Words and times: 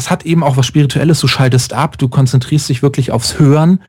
das 0.00 0.08
hat 0.08 0.24
eben 0.24 0.42
auch 0.42 0.56
was 0.56 0.66
Spirituelles. 0.66 1.20
Du 1.20 1.28
schaltest 1.28 1.74
ab, 1.74 1.98
du 1.98 2.08
konzentrierst 2.08 2.70
dich 2.70 2.80
wirklich 2.82 3.10
aufs 3.12 3.38
Hören. 3.38 3.82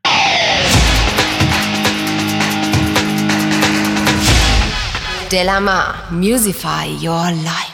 Delamar, 5.31 5.93
Musify 6.09 6.97
Your 7.01 7.31
Life. 7.45 7.70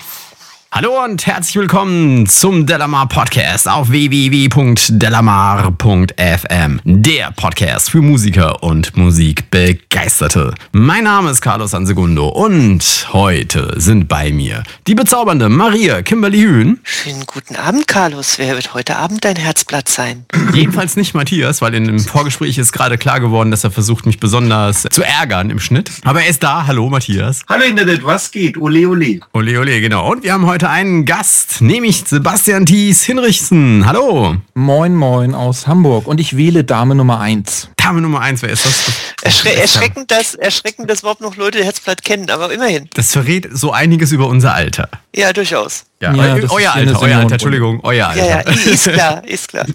Hallo 0.77 1.03
und 1.03 1.25
herzlich 1.25 1.55
willkommen 1.55 2.27
zum 2.27 2.67
Delamar 2.67 3.07
Podcast 3.07 3.67
auf 3.67 3.89
www.delamar.fm. 3.89 6.81
Der 6.83 7.31
Podcast 7.31 7.89
für 7.89 8.03
Musiker 8.03 8.61
und 8.61 8.95
Musikbegeisterte. 8.95 10.53
Mein 10.73 11.05
Name 11.05 11.31
ist 11.31 11.41
Carlos 11.41 11.73
Ansegundo 11.73 12.27
und 12.27 13.07
heute 13.11 13.73
sind 13.77 14.07
bei 14.07 14.31
mir 14.31 14.61
die 14.85 14.93
bezaubernde 14.93 15.49
Maria 15.49 16.03
Kimberly 16.03 16.41
Hühn. 16.41 16.79
Schönen 16.83 17.25
guten 17.25 17.55
Abend, 17.55 17.87
Carlos. 17.87 18.37
Wer 18.37 18.53
wird 18.53 18.75
heute 18.75 18.97
Abend 18.97 19.25
dein 19.25 19.35
Herzblatt 19.35 19.89
sein? 19.89 20.27
Jedenfalls 20.53 20.95
nicht 20.95 21.15
Matthias, 21.15 21.63
weil 21.63 21.73
in 21.73 21.85
dem 21.85 21.99
Vorgespräch 21.99 22.59
ist 22.59 22.71
gerade 22.71 22.99
klar 22.99 23.19
geworden, 23.19 23.49
dass 23.49 23.63
er 23.63 23.71
versucht, 23.71 24.05
mich 24.05 24.19
besonders 24.19 24.83
zu 24.91 25.01
ärgern 25.01 25.49
im 25.49 25.59
Schnitt. 25.59 25.89
Aber 26.03 26.21
er 26.21 26.29
ist 26.29 26.43
da. 26.43 26.67
Hallo 26.67 26.87
Matthias. 26.87 27.41
Hallo 27.49 27.63
Internet, 27.63 28.05
was 28.05 28.29
geht? 28.29 28.57
Ole, 28.57 28.87
ole. 28.87 29.21
Ole, 29.33 29.59
ole, 29.59 29.81
genau. 29.81 30.11
Und 30.11 30.21
wir 30.21 30.33
haben 30.33 30.45
heute 30.45 30.66
einen 30.67 31.05
Gast, 31.05 31.61
nämlich 31.61 32.03
Sebastian 32.05 32.65
Thies 32.65 33.03
Hinrichsen. 33.03 33.85
Hallo. 33.85 34.35
Moin, 34.53 34.95
moin 34.95 35.33
aus 35.33 35.67
Hamburg. 35.67 36.07
Und 36.07 36.19
ich 36.19 36.37
wähle 36.37 36.63
Dame 36.63 36.95
Nummer 36.95 37.19
1. 37.19 37.69
Dame 37.87 38.01
Nummer 38.01 38.19
1, 38.19 38.41
wer 38.41 38.49
ist 38.49 38.65
das? 38.65 38.91
Erschre 39.21 39.55
erschreckend, 39.55 40.11
dass, 40.11 40.35
erschreckend, 40.35 40.89
dass 40.89 40.99
überhaupt 40.99 41.21
noch 41.21 41.37
Leute 41.37 41.63
Herzblatt 41.63 42.03
kennen, 42.03 42.29
aber 42.29 42.51
immerhin. 42.51 42.89
Das 42.95 43.13
verrät 43.13 43.47
so 43.49 43.71
einiges 43.71 44.11
über 44.11 44.27
unser 44.27 44.53
Alter. 44.53 44.89
Ja, 45.15 45.31
durchaus. 45.31 45.85
Ja, 45.99 46.13
Ja, 46.13 46.23
euer 46.23 46.33
Alter, 46.33 46.51
euer 46.51 46.73
Simone. 46.73 47.15
Alter, 47.15 47.31
Entschuldigung, 47.31 47.79
euer 47.81 48.07
Alter. 48.07 48.23
Ja, 48.23 48.41
ja, 48.41 48.51
ist 48.51 48.83
klar, 48.83 49.23
ist 49.27 49.47
klar. 49.47 49.65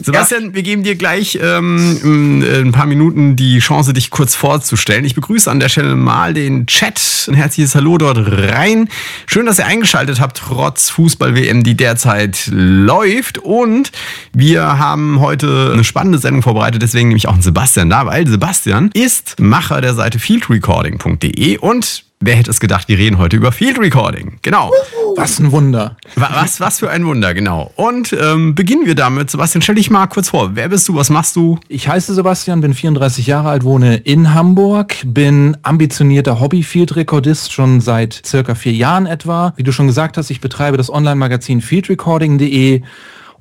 Sebastian, 0.00 0.54
wir 0.54 0.62
geben 0.62 0.84
dir 0.84 0.94
gleich 0.94 1.36
ähm, 1.42 1.98
in 2.04 2.66
ein 2.68 2.70
paar 2.70 2.86
Minuten 2.86 3.34
die 3.34 3.58
Chance, 3.58 3.92
dich 3.92 4.10
kurz 4.10 4.36
vorzustellen. 4.36 5.04
Ich 5.04 5.16
begrüße 5.16 5.50
an 5.50 5.58
der 5.58 5.68
Stelle 5.68 5.96
mal 5.96 6.32
den 6.32 6.68
Chat. 6.68 7.26
Ein 7.26 7.34
herzliches 7.34 7.74
Hallo 7.74 7.98
dort 7.98 8.18
rein. 8.24 8.88
Schön, 9.26 9.46
dass 9.46 9.58
ihr 9.58 9.66
eingeschaltet 9.66 10.20
habt, 10.20 10.38
trotz 10.38 10.90
Fußball-WM, 10.90 11.64
die 11.64 11.76
derzeit 11.76 12.48
läuft. 12.52 13.38
Und 13.38 13.90
wir 14.32 14.78
haben 14.78 15.18
heute 15.18 15.70
eine 15.72 15.82
spannende 15.82 16.18
Sendung 16.18 16.42
vorbereitet, 16.42 16.82
deswegen 16.82 17.05
nehme 17.08 17.16
ich 17.18 17.28
auch 17.28 17.32
einen 17.34 17.42
Sebastian 17.42 17.90
da, 17.90 18.06
weil 18.06 18.26
Sebastian 18.26 18.90
ist 18.94 19.40
Macher 19.40 19.80
der 19.80 19.94
Seite 19.94 20.18
fieldrecording.de 20.18 21.58
und 21.58 22.04
Wer 22.18 22.34
hätte 22.36 22.50
es 22.50 22.60
gedacht, 22.60 22.88
wir 22.88 22.96
reden 22.96 23.18
heute 23.18 23.36
über 23.36 23.52
Field 23.52 23.78
Recording. 23.78 24.38
Genau. 24.40 24.72
Was 25.16 25.38
ein 25.38 25.52
Wunder. 25.52 25.98
Wa- 26.14 26.30
Was, 26.32 26.60
was 26.60 26.78
für 26.78 26.88
ein 26.88 27.04
Wunder, 27.04 27.34
genau. 27.34 27.70
Und 27.76 28.16
ähm, 28.18 28.54
beginnen 28.54 28.86
wir 28.86 28.94
damit. 28.94 29.30
Sebastian, 29.30 29.60
stell 29.60 29.74
dich 29.74 29.90
mal 29.90 30.06
kurz 30.06 30.30
vor. 30.30 30.52
Wer 30.54 30.70
bist 30.70 30.88
du? 30.88 30.94
Was 30.94 31.10
machst 31.10 31.36
du? 31.36 31.58
Ich 31.68 31.88
heiße 31.88 32.14
Sebastian, 32.14 32.62
bin 32.62 32.72
34 32.72 33.26
Jahre 33.26 33.50
alt, 33.50 33.64
wohne 33.64 33.96
in 33.98 34.32
Hamburg, 34.32 34.94
bin 35.04 35.58
ambitionierter 35.62 36.40
Hobby-Field-Rekordist 36.40 37.52
schon 37.52 37.82
seit 37.82 38.22
circa 38.24 38.54
vier 38.54 38.72
Jahren 38.72 39.04
etwa. 39.04 39.52
Wie 39.56 39.62
du 39.62 39.70
schon 39.70 39.86
gesagt 39.86 40.16
hast, 40.16 40.30
ich 40.30 40.40
betreibe 40.40 40.78
das 40.78 40.88
Online-Magazin 40.90 41.60
fieldrecording.de 41.60 42.80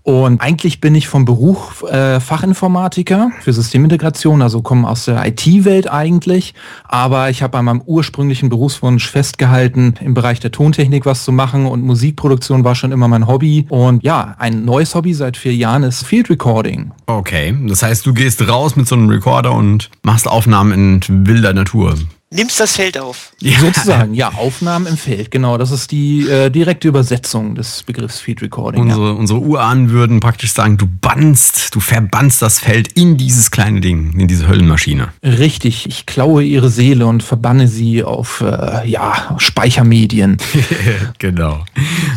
und 0.06 0.40
eigentlich 0.40 0.82
bin 0.82 0.94
ich 0.94 1.08
vom 1.08 1.26
Beruf 1.26 1.82
äh, 1.82 2.20
Fachinformatiker 2.20 3.32
für 3.42 3.54
Systemintegration, 3.54 4.44
also 4.44 4.62
komme 4.62 4.88
aus 4.88 5.06
der 5.06 5.26
IT-Welt 5.26 5.90
eigentlich, 5.90 6.54
aber 6.84 7.32
ich 7.32 7.42
habe 7.42 7.58
an 7.58 7.66
meinem 7.66 7.82
ursprünglichen 7.82 8.50
Berufswunsch 8.50 9.10
festgehalten, 9.10 9.96
im 10.00 10.14
Bereich 10.14 10.40
der 10.40 10.52
Tontechnik 10.52 11.08
was 11.08 11.24
zu 11.24 11.32
machen 11.32 11.66
und 11.66 11.82
Musikproduktion 11.82 12.64
war 12.64 12.76
schon 12.76 12.92
immer 12.92 13.08
mein 13.08 13.26
Hobby. 13.26 13.66
Und 13.70 14.04
ja, 14.04 14.36
ein 14.38 14.64
neues 14.64 14.94
Hobby 14.94 15.16
seit 15.16 15.38
vier 15.38 15.56
Jahren 15.56 15.82
ist 15.82 16.06
Field 16.06 16.30
Recording. 16.30 16.92
Okay. 17.08 17.58
Das 17.68 17.82
heißt, 17.82 18.06
du 18.06 18.14
gehst 18.14 18.48
raus 18.48 18.76
mit 18.76 18.88
so 18.88 18.94
einem 18.94 19.10
Recorder 19.10 19.54
und 19.54 19.90
machst 20.04 20.28
Aufnahmen 20.28 21.02
in 21.08 21.28
wilder 21.28 21.54
Natur. 21.54 21.96
Nimmst 22.36 22.60
das 22.60 22.76
Feld 22.76 22.98
auf. 22.98 23.32
Sozusagen, 23.62 24.14
ja, 24.14 24.28
Aufnahmen 24.34 24.88
im 24.88 24.98
Feld, 24.98 25.32
genau. 25.32 25.58
Das 25.58 25.72
ist 25.72 25.92
die 25.92 26.28
äh, 26.28 26.50
direkte 26.50 26.90
Übersetzung 26.90 27.56
des 27.56 27.84
Begriffs 27.84 28.20
Field 28.20 28.42
Recording. 28.42 28.90
Ja. 28.90 28.96
Unsere, 28.96 29.14
unsere 29.14 29.40
Urahnen 29.40 29.90
würden 29.90 30.20
praktisch 30.20 30.52
sagen, 30.52 30.76
du 30.78 30.86
bannst, 30.86 31.74
du 31.74 31.80
verbannst 31.80 32.42
das 32.42 32.60
Feld 32.60 32.90
in 32.94 33.16
dieses 33.16 33.52
kleine 33.52 33.80
Ding, 33.80 34.20
in 34.20 34.28
diese 34.28 34.50
Höllenmaschine. 34.50 35.14
Richtig, 35.24 35.88
ich 35.88 36.06
klaue 36.06 36.44
ihre 36.44 36.70
Seele 36.70 37.08
und 37.08 37.24
verbanne 37.24 37.70
sie 37.70 38.04
auf 38.04 38.42
äh, 38.42 38.86
ja, 38.86 39.36
Speichermedien. 39.38 40.36
genau. 41.20 41.64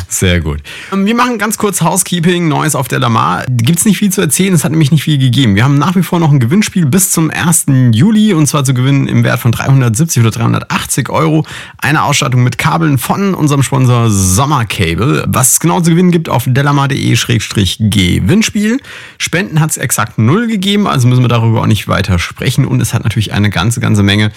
Sehr 0.09 0.41
gut. 0.41 0.59
Ähm, 0.91 1.05
Wir 1.05 1.15
machen 1.15 1.37
ganz 1.37 1.57
kurz 1.57 1.81
Housekeeping, 1.81 2.49
Neues 2.49 2.75
auf 2.75 2.89
der 2.89 2.99
Lamar. 2.99 3.45
Gibt's 3.49 3.85
nicht 3.85 3.97
viel 3.97 4.11
zu 4.11 4.19
erzählen, 4.19 4.53
es 4.53 4.65
hat 4.65 4.71
nämlich 4.71 4.91
nicht 4.91 5.03
viel 5.03 5.17
gegeben. 5.17 5.55
Wir 5.55 5.63
haben 5.63 5.77
nach 5.77 5.95
wie 5.95 6.03
vor 6.03 6.19
noch 6.19 6.31
ein 6.31 6.41
Gewinnspiel 6.41 6.85
bis 6.85 7.11
zum 7.11 7.31
1. 7.31 7.67
Juli 7.93 8.33
und 8.33 8.47
zwar 8.47 8.65
zu 8.65 8.73
gewinnen 8.73 9.07
im 9.07 9.23
Wert 9.23 9.39
von 9.39 9.53
370 9.53 10.08
oder 10.17 10.31
380 10.31 11.09
Euro. 11.09 11.45
Eine 11.77 12.03
Ausstattung 12.03 12.43
mit 12.43 12.57
Kabeln 12.57 12.97
von 12.97 13.33
unserem 13.33 13.63
Sponsor 13.63 14.09
Sommercable. 14.09 15.25
Was 15.27 15.53
es 15.53 15.59
genau 15.59 15.81
zu 15.81 15.89
gewinnen 15.91 16.11
gibt 16.11 16.29
auf 16.29 16.45
delamar.de-gewinnspiel. 16.47 18.79
Spenden 19.17 19.59
hat's 19.59 19.75
exakt 19.77 20.17
null 20.17 20.47
gegeben, 20.47 20.87
also 20.87 21.07
müssen 21.07 21.23
wir 21.23 21.29
darüber 21.29 21.61
auch 21.61 21.67
nicht 21.67 21.87
weiter 21.87 22.19
sprechen 22.19 22.65
und 22.65 22.81
es 22.81 22.93
hat 22.93 23.03
natürlich 23.03 23.33
eine 23.33 23.49
ganze, 23.49 23.79
ganze 23.79 24.03
Menge 24.03 24.31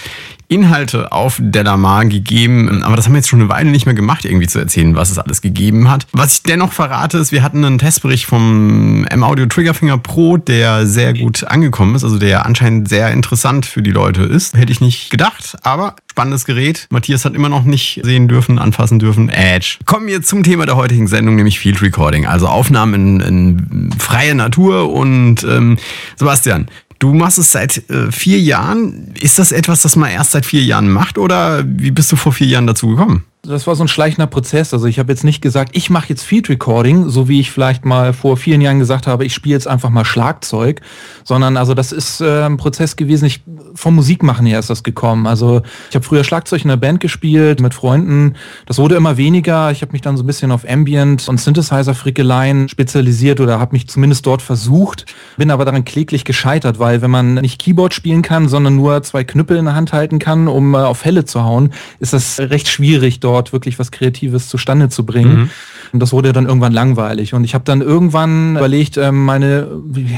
Inhalte 0.53 1.12
auf 1.12 1.38
Delamar 1.41 2.05
gegeben, 2.05 2.82
aber 2.82 2.97
das 2.97 3.06
haben 3.06 3.15
wir 3.15 3.19
jetzt 3.19 3.28
schon 3.28 3.41
eine 3.41 3.49
Weile 3.49 3.71
nicht 3.71 3.87
mehr 3.87 3.94
gemacht, 3.94 4.27
irgendwie 4.27 4.47
zu 4.47 4.59
erzählen, 4.59 4.94
was 4.94 5.11
es 5.11 5.19
alles 5.19 5.41
gegeben 5.41 5.91
hat. 5.91 6.06
Was 6.12 6.34
ich 6.34 6.43
dennoch 6.43 6.75
verrate, 6.75 7.16
ist, 7.16 7.32
wir 7.32 7.43
hatten 7.43 7.65
einen 7.65 7.78
Testbericht 7.78 8.27
vom 8.27 9.06
M-Audio 9.06 9.47
Triggerfinger 9.47 9.97
Pro, 9.97 10.37
der 10.37 10.87
sehr 10.87 11.15
gut 11.15 11.44
angekommen 11.44 11.94
ist, 11.94 12.05
also 12.05 12.19
der 12.19 12.44
anscheinend 12.44 12.91
sehr 12.91 13.11
interessant 13.12 13.65
für 13.65 13.81
die 13.81 13.93
Leute 13.93 14.25
ist. 14.25 14.55
Hätte 14.55 14.72
ich 14.72 14.82
nicht 14.82 15.11
gedacht, 15.11 15.56
aber 15.62 15.97
spannendes 16.11 16.45
Gerät. 16.45 16.87
Matthias 16.91 17.25
hat 17.25 17.34
immer 17.34 17.49
noch 17.49 17.65
nicht 17.65 18.00
sehen 18.03 18.28
dürfen, 18.28 18.59
anfassen 18.59 18.99
dürfen. 18.99 19.28
Edge. 19.28 19.78
Kommen 19.87 20.06
wir 20.06 20.23
zum 20.23 20.43
Thema 20.43 20.67
der 20.67 20.77
heutigen 20.77 21.06
Sendung, 21.06 21.37
nämlich 21.37 21.59
Field 21.59 21.83
Recording, 21.83 22.27
also 22.27 22.49
Aufnahmen 22.49 23.21
in, 23.21 23.21
in 23.21 23.93
freie 23.99 24.34
Natur 24.34 24.93
und 24.93 25.45
ähm, 25.45 25.78
Sebastian, 26.17 26.69
Du 26.99 27.12
machst 27.12 27.37
es 27.37 27.50
seit 27.50 27.91
äh, 27.91 28.12
vier 28.12 28.39
Jahren. 28.39 29.12
Ist 29.19 29.41
das 29.41 29.50
etwas, 29.50 29.83
das 29.83 29.97
man 29.97 30.09
erst 30.12 30.31
seit 30.31 30.47
vier 30.47 30.62
Jahren 30.62 30.89
macht 30.89 31.19
oder 31.19 31.65
wie 31.67 31.91
bist 31.91 32.12
du 32.12 32.17
vor 32.17 32.33
vier 32.33 32.47
Jahren 32.47 32.69
dazu 32.69 32.91
gekommen? 32.91 33.25
Das 33.45 33.67
war 33.67 33.75
so 33.75 33.83
ein 33.83 33.89
schleichender 33.89 34.29
Prozess. 34.29 34.73
Also 34.73 34.87
ich 34.87 35.01
habe 35.01 35.11
jetzt 35.11 35.25
nicht 35.25 35.43
gesagt, 35.43 35.77
ich 35.77 35.91
mache 35.91 36.11
jetzt 36.11 36.23
Field 36.23 36.49
Recording, 36.49 37.09
so 37.09 37.29
wie 37.29 37.41
ich 37.41 37.51
vielleicht 37.51 37.85
mal 37.85 38.13
vor 38.13 38.37
vielen 38.37 38.61
Jahren 38.61 38.79
gesagt 38.79 39.09
habe, 39.09 39.25
ich 39.25 39.35
spiele 39.35 39.57
jetzt 39.57 39.67
einfach 39.67 39.91
mal 39.91 40.05
Schlagzeug, 40.05 40.81
sondern 41.25 41.57
also 41.57 41.75
das 41.75 41.91
ist 41.91 42.21
äh, 42.21 42.45
ein 42.45 42.57
Prozess 42.57 42.95
gewesen. 42.95 43.25
Ich 43.25 43.43
vom 43.75 43.97
Musikmachen 43.97 44.47
her 44.47 44.61
ist 44.61 44.71
das 44.71 44.85
gekommen. 44.85 45.27
Also 45.27 45.63
ich 45.91 45.97
habe 45.97 46.05
früher 46.05 46.23
Schlagzeug 46.23 46.63
in 46.63 46.69
der 46.69 46.77
Band 46.77 47.01
gespielt 47.01 47.61
mit 47.61 47.75
Freunden. 47.75 48.37
Das 48.67 48.79
wurde 48.79 48.95
immer 48.95 49.17
weniger. 49.17 49.73
Ich 49.73 49.83
habe 49.83 49.91
mich 49.91 50.03
dann 50.03 50.17
so 50.17 50.23
ein 50.23 50.27
bisschen 50.29 50.53
auf 50.53 50.65
Ambient 50.69 51.29
und 51.29 51.41
Synthesizer-Frickeleien 51.41 52.69
spezialisiert 52.69 53.41
oder 53.41 53.59
habe 53.59 53.73
mich 53.73 53.89
zumindest 53.89 54.25
dort 54.25 54.43
versucht. 54.43 55.07
Bin 55.37 55.51
aber 55.51 55.65
daran 55.65 55.85
kläglich 55.85 56.25
gescheitert, 56.25 56.79
weil 56.79 57.03
wenn 57.03 57.11
man 57.11 57.35
nicht 57.35 57.61
Keyboard 57.61 57.93
spielen 57.93 58.23
kann, 58.23 58.49
sondern 58.49 58.77
nur 58.77 59.03
zwei 59.03 59.25
Knüppel 59.25 59.57
in 59.57 59.65
der 59.65 59.75
Hand 59.75 59.93
halten 59.93 60.21
kann, 60.21 60.47
um 60.47 60.75
äh, 60.75 60.79
auf 60.79 61.05
Helle 61.05 61.25
zu 61.25 61.43
hauen, 61.43 61.73
ist 61.99 62.13
das 62.13 62.39
recht 62.39 62.69
schwierig, 62.69 63.19
dort 63.19 63.31
wirklich 63.53 63.78
was 63.78 63.91
Kreatives 63.91 64.48
zustande 64.48 64.88
zu 64.88 65.04
bringen. 65.04 65.50
Und 65.93 66.01
das 66.01 66.13
wurde 66.13 66.33
dann 66.33 66.47
irgendwann 66.47 66.73
langweilig. 66.73 67.35
Und 67.35 67.45
ich 67.45 67.55
habe 67.55 67.65
dann 67.65 67.83
irgendwann 67.83 68.57
überlegt, 68.57 68.97
ähm, 68.97 69.25
meine 69.25 69.69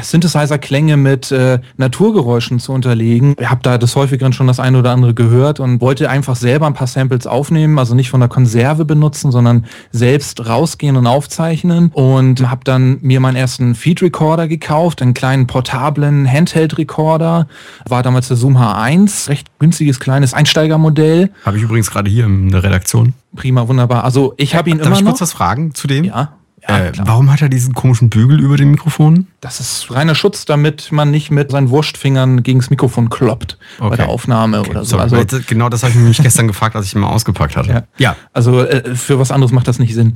Synthesizer-Klänge 0.03 0.97
mit 0.97 1.33
äh, 1.33 1.59
Naturgeräuschen 1.77 2.61
zu 2.61 2.73
unterlegen. 2.73 3.35
Ich 3.41 3.51
habe 3.51 3.61
da 3.63 3.77
des 3.77 3.97
häufigeren 3.97 4.33
schon 4.33 4.47
das 4.47 4.61
eine 4.61 4.79
oder 4.79 4.93
andere 4.93 5.15
gehört 5.15 5.59
und 5.59 5.81
wollte 5.81 6.09
einfach 6.09 6.37
selber 6.37 6.67
ein 6.67 6.75
paar 6.75 6.87
Samples 6.87 7.27
aufnehmen, 7.27 7.79
also 7.79 7.95
nicht 7.95 8.11
von 8.11 8.21
der 8.21 8.29
Konserve 8.29 8.85
benutzen, 8.85 9.33
sondern 9.33 9.67
selbst 9.91 10.47
rausgehen 10.47 10.97
und 10.97 11.07
aufzeichnen. 11.07 11.91
Und 11.93 12.49
habe 12.49 12.63
dann 12.65 12.99
mir 13.01 13.19
meinen 13.19 13.37
ersten 13.37 13.75
Feed-Recorder 13.75 14.47
gekauft, 14.47 15.03
einen 15.03 15.15
kleinen 15.15 15.47
portablen 15.49 16.31
Handheld-Recorder. 16.31 17.49
War 17.89 18.03
damals 18.03 18.29
der 18.29 18.37
Zoom 18.37 18.57
H1, 18.57 19.29
recht 19.29 19.49
günstiges 19.59 19.99
kleines 19.99 20.35
Einsteigermodell. 20.35 21.31
Habe 21.45 21.57
ich 21.57 21.65
übrigens 21.65 21.91
gerade 21.91 22.09
hier 22.09 22.27
in 22.27 22.51
der 22.51 22.63
Redaktion. 22.63 23.15
Prima, 23.37 23.67
wunderbar. 23.69 24.05
Also 24.05 24.35
ich 24.37 24.55
habe 24.55 24.71
ihn 24.71 24.79
Darf 24.79 24.87
immer 24.89 24.97
ich 24.97 25.03
noch. 25.03 25.11
kurz 25.13 25.21
was 25.21 25.33
fragen 25.33 25.75
zu 25.75 25.87
dem? 25.87 26.05
Ja. 26.05 26.35
Ja, 26.67 26.79
Äh, 26.79 26.93
warum 27.05 27.31
hat 27.31 27.43
er 27.43 27.51
diesen 27.51 27.75
komischen 27.75 28.09
Bügel 28.09 28.41
über 28.41 28.57
dem 28.57 28.71
Mikrofon? 28.71 29.27
Das 29.43 29.61
ist 29.61 29.91
reiner 29.91 30.15
Schutz, 30.15 30.47
damit 30.47 30.93
man 30.93 31.11
nicht 31.11 31.31
mit 31.31 31.51
seinen 31.51 31.69
Wurstfingern 31.69 32.43
gegens 32.43 32.71
Mikrofon 32.71 33.11
kloppt 33.11 33.59
bei 33.79 33.85
Okay. 33.85 33.97
der 33.97 34.09
Aufnahme 34.09 34.63
oder 34.63 34.83
so. 34.83 34.93
Sorry, 34.97 35.03
Also, 35.03 35.23
das- 35.25 35.47
genau 35.47 35.69
das 35.69 35.83
habe 35.83 35.93
ich 35.93 35.99
mich 35.99 36.23
gestern 36.23 36.47
gefragt, 36.49 36.75
als 36.75 36.87
ich 36.87 36.95
ihn 36.95 37.03
mal 37.03 37.09
ausgepackt 37.11 37.55
hatte. 37.57 37.69
ja. 37.71 37.83
ja. 37.99 38.17
also 38.33 38.63
äh, 38.63 38.95
für 38.97 39.19
was 39.19 39.31
anderes 39.31 39.53
macht 39.53 39.69
das 39.69 39.79
nicht 39.79 39.93
Sinn. 39.93 40.15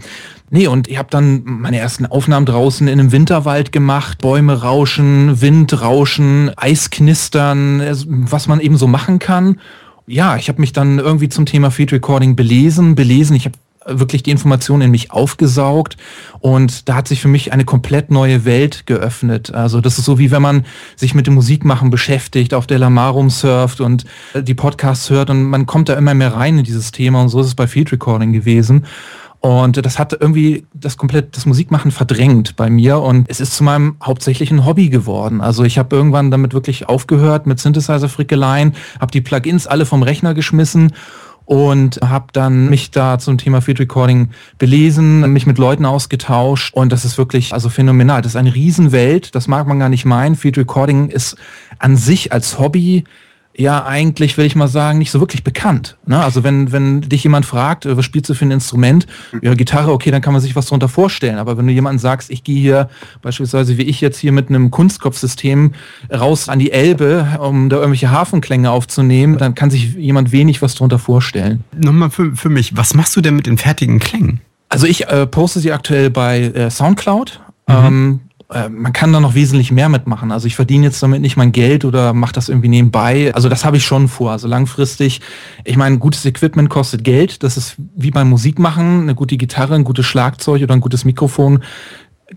Nee, 0.49 0.69
und 0.69 0.89
ich 0.89 0.97
habe 0.97 1.09
dann 1.11 1.43
meine 1.45 1.77
ersten 1.81 2.07
Aufnahmen 2.07 2.47
draußen 2.47 2.89
in 2.89 2.99
einem 2.99 3.13
Winterwald 3.13 3.71
gemacht. 3.71 4.17
Bäume 4.23 4.63
rauschen, 4.63 5.43
Wind 5.43 5.79
rauschen, 5.83 6.51
Eis 6.57 6.89
knistern, 6.89 7.81
es- 7.81 8.07
was 8.09 8.49
man 8.49 8.61
eben 8.61 8.79
so 8.79 8.87
machen 8.87 9.19
kann. 9.19 9.61
Ja, 10.09 10.37
ich 10.37 10.49
habe 10.49 10.61
mich 10.61 10.73
dann 10.73 10.99
irgendwie 10.99 11.29
zum 11.29 11.45
Thema 11.45 11.71
Field 11.71 11.93
Recording 11.93 12.35
belesen, 12.35 12.95
belesen. 12.95 13.37
Ich 13.37 13.45
habe 13.45 13.57
wirklich 13.85 14.23
die 14.23 14.31
Informationen 14.31 14.83
in 14.83 14.91
mich 14.91 15.11
aufgesaugt 15.11 15.99
und 16.41 16.89
da 16.89 16.95
hat 16.95 17.09
sich 17.09 17.21
für 17.21 17.29
mich 17.29 17.53
eine 17.53 17.67
komplett 17.67 18.11
neue 18.11 18.47
Welt 18.47 18.87
geöffnet. 18.87 19.53
Also 19.53 19.83
das 19.83 19.99
ist 19.99 20.07
so 20.07 20.19
wie 20.19 20.31
wenn 20.31 20.41
man 20.41 20.65
sich 20.97 21.15
mit 21.15 21.27
dem 21.27 21.35
Musikmachen 21.35 21.91
beschäftigt, 21.91 22.55
auf 22.55 22.67
der 22.67 22.79
Lamarum 22.79 23.29
surft 23.29 23.83
und 23.83 24.07
die 24.35 24.55
Podcasts 24.55 25.11
hört 25.11 25.29
und 25.29 25.43
man 25.45 25.67
kommt 25.67 25.91
da 25.91 25.95
immer 25.95 26.15
mehr 26.15 26.35
rein 26.35 26.59
in 26.59 26.65
dieses 26.65 26.91
Thema 26.91 27.21
und 27.21 27.29
so 27.29 27.41
ist 27.41 27.47
es 27.49 27.55
bei 27.55 27.67
Field 27.67 27.93
Recording 27.93 28.33
gewesen. 28.33 28.87
Und 29.41 29.85
das 29.85 29.99
hat 29.99 30.17
irgendwie 30.19 30.67
das 30.75 30.97
komplett 30.97 31.37
das 31.37 31.47
Musikmachen 31.47 31.93
verdrängt 31.93 32.57
bei 32.57 32.69
mir 32.71 32.99
und 32.99 33.31
es 33.31 33.39
ist 33.39 33.55
zu 33.55 33.63
meinem 33.63 33.97
hauptsächlichen 34.03 34.67
Hobby 34.67 34.89
geworden. 34.89 35.41
Also 35.41 35.63
ich 35.63 35.79
habe 35.79 35.95
irgendwann 35.95 36.33
damit 36.33 36.55
wirklich 36.55 36.89
aufgehört 36.89 37.47
mit 37.47 37.61
Synthesizer-Frickeleien, 37.61 38.75
habe 39.01 39.13
die 39.13 39.21
Plugins 39.21 39.69
alle 39.69 39.87
vom 39.87 40.03
Rechner 40.03 40.35
geschmissen 40.35 40.93
und 41.45 42.01
habe 42.03 42.27
dann 42.33 42.69
mich 42.69 42.91
da 42.91 43.19
zum 43.19 43.39
Thema 43.39 43.63
Field 43.63 43.79
Recording 43.81 44.31
belesen, 44.59 45.33
mich 45.33 45.47
mit 45.47 45.57
Leuten 45.57 45.87
ausgetauscht 45.87 46.75
und 46.75 46.93
das 46.93 47.05
ist 47.05 47.17
wirklich 47.17 47.55
also 47.55 47.69
phänomenal. 47.69 48.21
Das 48.21 48.33
ist 48.33 48.37
eine 48.37 48.55
Riesenwelt, 48.55 49.37
das 49.37 49.47
mag 49.47 49.69
man 49.69 49.79
gar 49.79 49.89
nicht 49.89 50.05
meinen. 50.05 50.35
Field 50.35 50.59
Recording 50.59 51.09
ist 51.11 51.37
an 51.79 51.97
sich 51.97 52.33
als 52.33 52.59
Hobby 52.59 53.05
ja 53.59 53.85
eigentlich, 53.85 54.39
will 54.39 54.47
ich 54.47 54.55
mal 54.55 54.69
sagen, 54.69 54.99
nicht 54.99 55.11
so 55.11 55.21
wirklich 55.21 55.43
bekannt. 55.43 55.97
Ne? 56.07 56.23
Also 56.23 56.45
wenn, 56.45 56.71
wenn 56.71 57.01
dich 57.01 57.25
jemand 57.25 57.45
fragt, 57.45 57.87
äh, 57.87 57.97
was 57.97 58.05
spielst 58.05 58.31
du 58.31 58.35
für 58.35 58.45
ein 58.45 58.53
Instrument? 58.53 59.07
Ja, 59.43 59.55
Gitarre, 59.55 59.93
okay, 59.93 60.11
dann 60.11 60.23
kann 60.23 60.33
man 60.33 60.41
sich 60.41 60.55
was 60.55 60.67
darunter 60.67 60.89
vorstellen. 60.89 61.39
Aber 61.39 61.59
wenn 61.59 61.67
du 61.67 61.73
jemanden 61.73 61.99
sagst, 61.99 62.31
ich 62.31 62.45
gehe 62.45 62.61
hier 62.61 62.89
beispielsweise 63.21 63.77
wie 63.77 63.83
ich 63.83 64.01
jetzt 64.01 64.19
hier 64.19 64.33
mit 64.33 64.49
einem 64.49 64.71
Kunstkopfsystem 64.71 65.73
raus 66.13 66.49
an 66.49 66.61
die 66.61 66.71
Elbe, 66.71 67.39
um 67.41 67.69
da 67.69 67.77
irgendwelche 67.77 68.11
Hafenklänge 68.11 68.71
aufzunehmen, 68.71 69.39
dann 69.39 69.57
kann 69.57 69.71
sich 69.71 69.95
jemand 69.95 70.31
wenig 70.31 70.63
was 70.63 70.75
darunter 70.75 71.01
vorstellen. 71.01 71.65
Nochmal 71.77 72.11
für, 72.11 72.37
für 72.37 72.49
mich, 72.49 72.77
was 72.77 72.95
machst 72.95 73.17
du 73.17 73.21
denn 73.21 73.35
mit 73.35 73.47
den 73.47 73.59
fertigen 73.59 73.99
Klängen? 73.99 74.41
Also 74.69 74.87
ich 74.87 75.09
äh, 75.09 75.27
poste 75.27 75.59
sie 75.59 75.73
aktuell 75.73 76.11
bei 76.11 76.43
äh, 76.43 76.71
Soundcloud. 76.71 77.41
Mhm. 77.67 77.75
Ähm, 77.75 78.21
äh, 78.51 78.69
man 78.69 78.93
kann 78.93 79.13
da 79.13 79.21
noch 79.21 79.35
wesentlich 79.35 79.71
mehr 79.71 79.89
mitmachen. 79.89 80.33
Also 80.33 80.47
ich 80.47 80.57
verdiene 80.57 80.87
jetzt 80.87 81.03
damit 81.03 81.21
nicht 81.21 81.37
mein 81.37 81.53
Geld 81.53 81.85
oder 81.85 82.15
mache 82.15 82.33
das 82.33 82.49
irgendwie 82.49 82.69
nebenbei. 82.69 83.33
Also 83.35 83.49
das 83.49 83.65
habe 83.65 83.77
ich 83.77 83.85
schon 83.85 84.09
vor. 84.09 84.33
Also 84.33 84.49
langfristig, 84.49 85.21
ich 85.65 85.77
meine, 85.77 85.99
gutes 85.99 86.25
Equipment 86.25 86.71
kostet 86.71 87.05
Geld. 87.05 87.43
Das 87.43 87.57
ist 87.57 87.77
wie 87.95 88.11
beim 88.11 88.29
Musikmachen. 88.31 89.03
Eine 89.03 89.15
gute 89.15 89.37
Gitarre, 89.37 89.75
ein 89.75 89.85
gutes 89.85 90.07
Schlagzeug 90.07 90.63
oder 90.63 90.75
ein 90.75 90.81
gutes 90.81 91.05
Mikrofon 91.05 91.63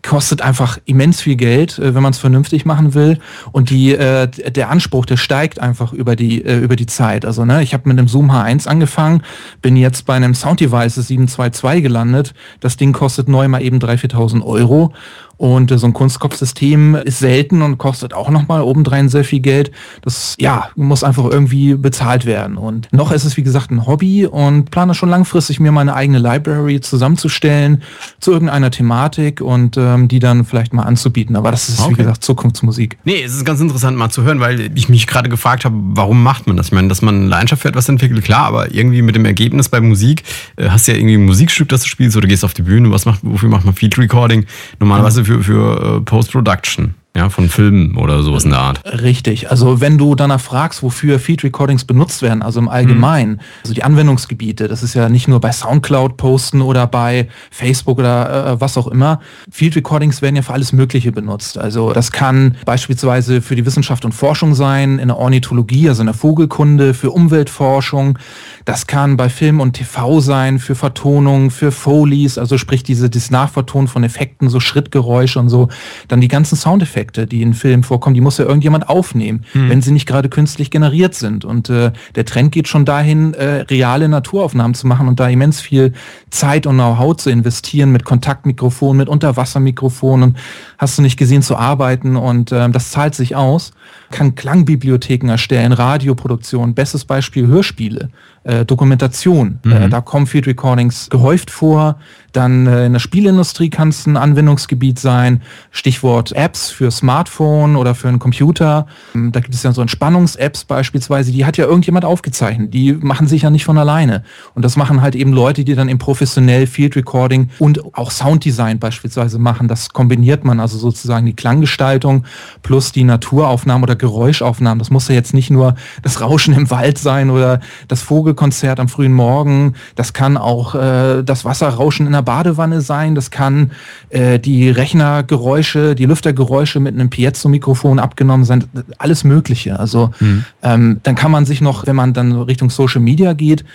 kostet 0.03 0.41
einfach 0.41 0.77
immens 0.85 1.21
viel 1.21 1.35
Geld, 1.35 1.77
äh, 1.77 1.93
wenn 1.93 2.03
man 2.03 2.11
es 2.13 2.17
vernünftig 2.17 2.65
machen 2.65 2.93
will. 2.93 3.19
Und 3.51 3.69
die, 3.69 3.93
äh, 3.93 4.27
der 4.27 4.69
Anspruch, 4.69 5.05
der 5.05 5.17
steigt 5.17 5.59
einfach 5.59 5.91
über 5.91 6.15
die, 6.15 6.43
äh, 6.43 6.59
über 6.59 6.75
die 6.75 6.85
Zeit. 6.85 7.25
Also 7.25 7.43
ne, 7.43 7.61
ich 7.61 7.73
habe 7.73 7.89
mit 7.89 7.99
einem 7.99 8.07
Zoom 8.07 8.31
H1 8.31 8.67
angefangen, 8.67 9.23
bin 9.61 9.75
jetzt 9.75 10.05
bei 10.05 10.13
einem 10.13 10.33
Sound 10.33 10.61
Devices 10.61 11.07
722 11.07 11.83
gelandet. 11.83 12.33
Das 12.61 12.77
Ding 12.77 12.93
kostet 12.93 13.27
neu 13.27 13.47
mal 13.47 13.61
eben 13.61 13.79
3.000, 13.79 14.13
4.000 14.13 14.45
Euro. 14.45 14.93
Und 15.41 15.71
äh, 15.71 15.79
so 15.79 15.87
ein 15.87 15.93
Kunstkopfsystem 15.93 16.93
ist 16.93 17.17
selten 17.17 17.63
und 17.63 17.79
kostet 17.79 18.13
auch 18.13 18.29
nochmal 18.29 18.61
obendrein 18.61 19.09
sehr 19.09 19.23
viel 19.23 19.39
Geld. 19.39 19.71
Das 20.03 20.35
ja, 20.39 20.69
muss 20.75 21.03
einfach 21.03 21.25
irgendwie 21.25 21.73
bezahlt 21.73 22.27
werden. 22.27 22.57
Und 22.57 22.87
noch 22.93 23.11
ist 23.11 23.25
es, 23.25 23.37
wie 23.37 23.41
gesagt, 23.41 23.71
ein 23.71 23.87
Hobby 23.87 24.27
und 24.27 24.69
plane 24.69 24.93
schon 24.93 25.09
langfristig, 25.09 25.59
mir 25.59 25.71
meine 25.71 25.95
eigene 25.95 26.19
Library 26.19 26.79
zusammenzustellen 26.79 27.81
zu 28.19 28.31
irgendeiner 28.31 28.69
Thematik 28.69 29.41
und 29.41 29.77
ähm, 29.77 30.07
die 30.07 30.19
dann 30.19 30.45
vielleicht 30.45 30.73
mal 30.73 30.83
anzubieten. 30.83 31.35
Aber 31.35 31.49
das 31.49 31.69
ist, 31.69 31.79
okay. 31.79 31.89
wie 31.89 31.95
gesagt, 31.95 32.23
Zukunftsmusik. 32.23 32.99
Nee, 33.03 33.23
es 33.23 33.33
ist 33.33 33.43
ganz 33.43 33.59
interessant 33.61 33.97
mal 33.97 34.11
zu 34.11 34.21
hören, 34.21 34.41
weil 34.41 34.69
ich 34.75 34.89
mich 34.89 35.07
gerade 35.07 35.27
gefragt 35.27 35.65
habe, 35.65 35.75
warum 35.75 36.21
macht 36.21 36.45
man 36.45 36.55
das? 36.55 36.67
Ich 36.67 36.71
meine, 36.71 36.87
dass 36.87 37.01
man 37.01 37.27
Leidenschaft 37.27 37.63
für 37.63 37.69
etwas 37.69 37.89
entwickelt, 37.89 38.23
klar, 38.23 38.45
aber 38.45 38.71
irgendwie 38.75 39.01
mit 39.01 39.15
dem 39.15 39.25
Ergebnis 39.25 39.69
bei 39.69 39.81
Musik, 39.81 40.21
äh, 40.57 40.69
hast 40.69 40.87
du 40.87 40.91
ja 40.91 40.99
irgendwie 40.99 41.15
ein 41.15 41.25
Musikstück, 41.25 41.67
das 41.69 41.81
du 41.81 41.89
spielst 41.89 42.15
oder 42.15 42.27
gehst 42.27 42.45
auf 42.45 42.53
die 42.53 42.61
Bühne, 42.61 42.91
was 42.91 43.07
macht, 43.07 43.21
wofür 43.23 43.49
macht 43.49 43.65
man 43.65 43.73
Feed 43.73 43.97
Recording? 43.97 44.45
Normalerweise 44.79 45.25
für, 45.30 45.30
für 45.39 45.97
äh, 45.97 46.01
Post-Production 46.01 46.95
ja, 47.15 47.29
von 47.29 47.49
Filmen 47.49 47.97
oder 47.97 48.23
sowas 48.23 48.45
in 48.45 48.51
der 48.51 48.59
Art. 48.59 48.81
Richtig. 48.85 49.51
Also 49.51 49.81
wenn 49.81 49.97
du 49.97 50.15
danach 50.15 50.39
fragst, 50.39 50.81
wofür 50.81 51.19
Feed 51.19 51.43
Recordings 51.43 51.83
benutzt 51.83 52.21
werden, 52.21 52.41
also 52.41 52.59
im 52.61 52.69
Allgemeinen, 52.69 53.33
mhm. 53.33 53.39
also 53.63 53.73
die 53.73 53.83
Anwendungsgebiete, 53.83 54.69
das 54.69 54.81
ist 54.81 54.93
ja 54.93 55.09
nicht 55.09 55.27
nur 55.27 55.41
bei 55.41 55.51
Soundcloud 55.51 56.15
posten 56.15 56.61
oder 56.61 56.87
bei 56.87 57.27
Facebook 57.49 57.99
oder 57.99 58.53
äh, 58.53 58.61
was 58.61 58.77
auch 58.77 58.87
immer. 58.87 59.19
Field 59.51 59.75
Recordings 59.75 60.21
werden 60.21 60.37
ja 60.37 60.41
für 60.41 60.53
alles 60.53 60.71
Mögliche 60.71 61.11
benutzt. 61.11 61.57
Also 61.57 61.91
das 61.91 62.13
kann 62.13 62.55
beispielsweise 62.65 63.41
für 63.41 63.57
die 63.57 63.65
Wissenschaft 63.65 64.05
und 64.05 64.13
Forschung 64.13 64.55
sein, 64.55 64.97
in 64.97 65.09
der 65.09 65.17
Ornithologie, 65.17 65.89
also 65.89 66.03
in 66.03 66.07
der 66.07 66.15
Vogelkunde, 66.15 66.93
für 66.93 67.11
Umweltforschung. 67.11 68.17
Das 68.65 68.87
kann 68.87 69.17
bei 69.17 69.29
Film 69.29 69.59
und 69.59 69.73
TV 69.73 70.19
sein, 70.19 70.59
für 70.59 70.75
Vertonung, 70.75 71.51
für 71.51 71.71
Folies, 71.71 72.37
also 72.37 72.57
sprich 72.57 72.83
diese, 72.83 73.09
dieses 73.09 73.31
Nachvertonen 73.31 73.87
von 73.87 74.03
Effekten, 74.03 74.49
so 74.49 74.59
Schrittgeräusche 74.59 75.39
und 75.39 75.49
so. 75.49 75.69
Dann 76.07 76.21
die 76.21 76.27
ganzen 76.27 76.55
Soundeffekte 76.55 76.81
Soundeffekte, 76.81 77.27
die 77.27 77.41
in 77.41 77.53
Filmen 77.53 77.83
vorkommen, 77.83 78.13
die 78.13 78.21
muss 78.21 78.37
ja 78.37 78.45
irgendjemand 78.45 78.89
aufnehmen, 78.89 79.45
hm. 79.53 79.69
wenn 79.69 79.81
sie 79.81 79.91
nicht 79.91 80.05
gerade 80.05 80.29
künstlich 80.29 80.71
generiert 80.71 81.15
sind. 81.15 81.45
Und 81.45 81.69
äh, 81.69 81.91
der 82.15 82.25
Trend 82.25 82.51
geht 82.51 82.67
schon 82.67 82.85
dahin, 82.85 83.33
äh, 83.33 83.61
reale 83.61 84.07
Naturaufnahmen 84.09 84.73
zu 84.73 84.87
machen 84.87 85.07
und 85.07 85.19
da 85.19 85.27
immens 85.27 85.61
viel 85.61 85.93
Zeit 86.29 86.65
und 86.65 86.75
Know-how 86.75 87.15
zu 87.15 87.29
investieren 87.29 87.91
mit 87.91 88.03
Kontaktmikrofonen, 88.03 88.97
mit 88.97 89.09
Unterwassermikrofonen, 89.09 90.37
hast 90.77 90.97
du 90.97 91.01
nicht 91.01 91.17
gesehen, 91.17 91.41
zu 91.41 91.55
arbeiten 91.55 92.15
und 92.15 92.51
äh, 92.51 92.69
das 92.69 92.91
zahlt 92.91 93.15
sich 93.15 93.35
aus. 93.35 93.71
Kann 94.11 94.35
Klangbibliotheken 94.35 95.29
erstellen, 95.29 95.71
Radioproduktion, 95.71 96.73
bestes 96.73 97.05
Beispiel 97.05 97.47
Hörspiele, 97.47 98.09
äh, 98.43 98.65
Dokumentation. 98.65 99.59
Mhm. 99.63 99.71
Äh, 99.71 99.89
da 99.89 100.01
kommen 100.01 100.27
Field 100.27 100.47
Recordings 100.47 101.09
gehäuft 101.09 101.51
vor. 101.51 101.99
Dann 102.31 102.67
äh, 102.67 102.85
in 102.85 102.93
der 102.93 102.99
Spielindustrie 102.99 103.69
kann 103.69 103.89
es 103.89 104.05
ein 104.05 104.17
Anwendungsgebiet 104.17 104.99
sein. 104.99 105.41
Stichwort 105.71 106.31
Apps 106.31 106.69
für 106.69 106.91
Smartphone 106.91 107.75
oder 107.75 107.95
für 107.95 108.07
einen 108.07 108.19
Computer. 108.19 108.87
Ähm, 109.13 109.31
da 109.31 109.39
gibt 109.39 109.53
es 109.53 109.63
ja 109.63 109.73
so 109.73 109.81
Entspannungs-Apps 109.81 110.65
beispielsweise, 110.65 111.31
die 111.31 111.45
hat 111.45 111.57
ja 111.57 111.65
irgendjemand 111.65 112.05
aufgezeichnet. 112.05 112.73
Die 112.73 112.93
machen 112.93 113.27
sich 113.27 113.41
ja 113.41 113.49
nicht 113.49 113.65
von 113.65 113.77
alleine. 113.77 114.23
Und 114.53 114.63
das 114.63 114.77
machen 114.77 115.01
halt 115.01 115.15
eben 115.15 115.33
Leute, 115.33 115.63
die 115.63 115.75
dann 115.75 115.89
im 115.89 115.97
professionell 115.97 116.67
Field 116.67 116.95
Recording 116.95 117.49
und 117.59 117.95
auch 117.95 118.11
Sounddesign 118.11 118.79
beispielsweise 118.79 119.37
machen. 119.37 119.67
Das 119.67 119.89
kombiniert 119.89 120.45
man 120.45 120.59
also 120.59 120.77
sozusagen 120.77 121.25
die 121.25 121.35
Klanggestaltung 121.35 122.25
plus 122.61 122.91
die 122.91 123.03
Naturaufnahmen 123.03 123.83
oder 123.83 123.95
Geräuschaufnahmen. 123.95 124.79
Das 124.79 124.89
muss 124.89 125.07
ja 125.07 125.15
jetzt 125.15 125.33
nicht 125.33 125.49
nur 125.49 125.75
das 126.01 126.21
Rauschen 126.21 126.53
im 126.53 126.69
Wald 126.69 126.97
sein 126.97 127.29
oder 127.29 127.59
das 127.87 128.01
Vogelkonzert 128.01 128.79
am 128.79 128.87
frühen 128.87 129.13
Morgen. 129.13 129.75
Das 129.95 130.13
kann 130.13 130.37
auch 130.37 130.75
äh, 130.75 131.23
das 131.23 131.45
Wasserrauschen 131.45 132.05
in 132.05 132.13
der 132.13 132.20
Badewanne 132.21 132.81
sein. 132.81 133.15
Das 133.15 133.31
kann 133.31 133.71
äh, 134.09 134.39
die 134.39 134.69
Rechnergeräusche, 134.69 135.95
die 135.95 136.05
Lüftergeräusche 136.05 136.79
mit 136.79 136.93
einem 136.93 137.09
Piezo-Mikrofon 137.09 137.99
abgenommen 137.99 138.45
sein. 138.45 138.65
Alles 138.97 139.23
Mögliche. 139.23 139.79
Also 139.79 140.11
mhm. 140.19 140.45
ähm, 140.63 140.99
dann 141.03 141.15
kann 141.15 141.31
man 141.31 141.45
sich 141.45 141.61
noch, 141.61 141.87
wenn 141.87 141.95
man 141.95 142.13
dann 142.13 142.33
Richtung 142.33 142.69
Social 142.69 143.01
Media 143.01 143.33
geht, 143.33 143.65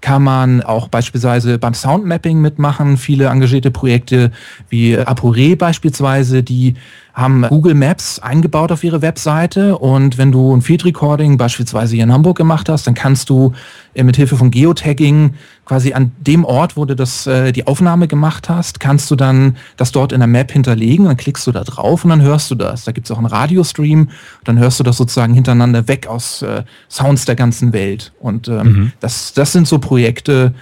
kann 0.00 0.22
man 0.22 0.62
auch 0.62 0.88
beispielsweise 0.88 1.58
beim 1.58 1.72
Soundmapping 1.72 2.38
mitmachen. 2.38 2.98
Viele 2.98 3.26
engagierte 3.28 3.70
Projekte 3.70 4.32
wie 4.68 4.98
Apure 4.98 5.56
beispielsweise, 5.56 6.42
die 6.42 6.74
haben 7.14 7.42
Google 7.48 7.74
Maps 7.74 8.18
eingebaut 8.18 8.72
auf 8.72 8.82
ihre 8.82 9.00
Webseite 9.00 9.78
und 9.78 10.18
wenn 10.18 10.32
du 10.32 10.54
ein 10.54 10.62
Feed 10.62 10.84
Recording 10.84 11.36
beispielsweise 11.36 11.94
hier 11.94 12.02
in 12.04 12.12
Hamburg 12.12 12.36
gemacht 12.36 12.68
hast, 12.68 12.88
dann 12.88 12.94
kannst 12.94 13.30
du 13.30 13.52
äh, 13.94 14.02
mit 14.02 14.16
Hilfe 14.16 14.36
von 14.36 14.50
Geotagging 14.50 15.34
quasi 15.64 15.94
an 15.94 16.10
dem 16.18 16.44
Ort, 16.44 16.76
wo 16.76 16.84
du 16.84 16.96
das, 16.96 17.28
äh, 17.28 17.52
die 17.52 17.68
Aufnahme 17.68 18.08
gemacht 18.08 18.48
hast, 18.48 18.80
kannst 18.80 19.12
du 19.12 19.16
dann 19.16 19.56
das 19.76 19.92
dort 19.92 20.10
in 20.10 20.18
der 20.18 20.26
Map 20.26 20.50
hinterlegen, 20.50 21.06
dann 21.06 21.16
klickst 21.16 21.46
du 21.46 21.52
da 21.52 21.62
drauf 21.62 22.04
und 22.04 22.10
dann 22.10 22.20
hörst 22.20 22.50
du 22.50 22.56
das. 22.56 22.84
Da 22.84 22.90
gibt 22.90 23.06
es 23.06 23.12
auch 23.12 23.18
einen 23.18 23.26
Radiostream, 23.26 24.10
dann 24.42 24.58
hörst 24.58 24.80
du 24.80 24.84
das 24.84 24.96
sozusagen 24.96 25.34
hintereinander 25.34 25.86
weg 25.86 26.08
aus 26.08 26.42
äh, 26.42 26.64
Sounds 26.90 27.26
der 27.26 27.36
ganzen 27.36 27.72
Welt. 27.72 28.12
Und 28.18 28.48
ähm, 28.48 28.66
mhm. 28.66 28.92
das, 28.98 29.32
das 29.34 29.52
sind 29.52 29.68
so 29.68 29.78
Projekte, 29.78 30.52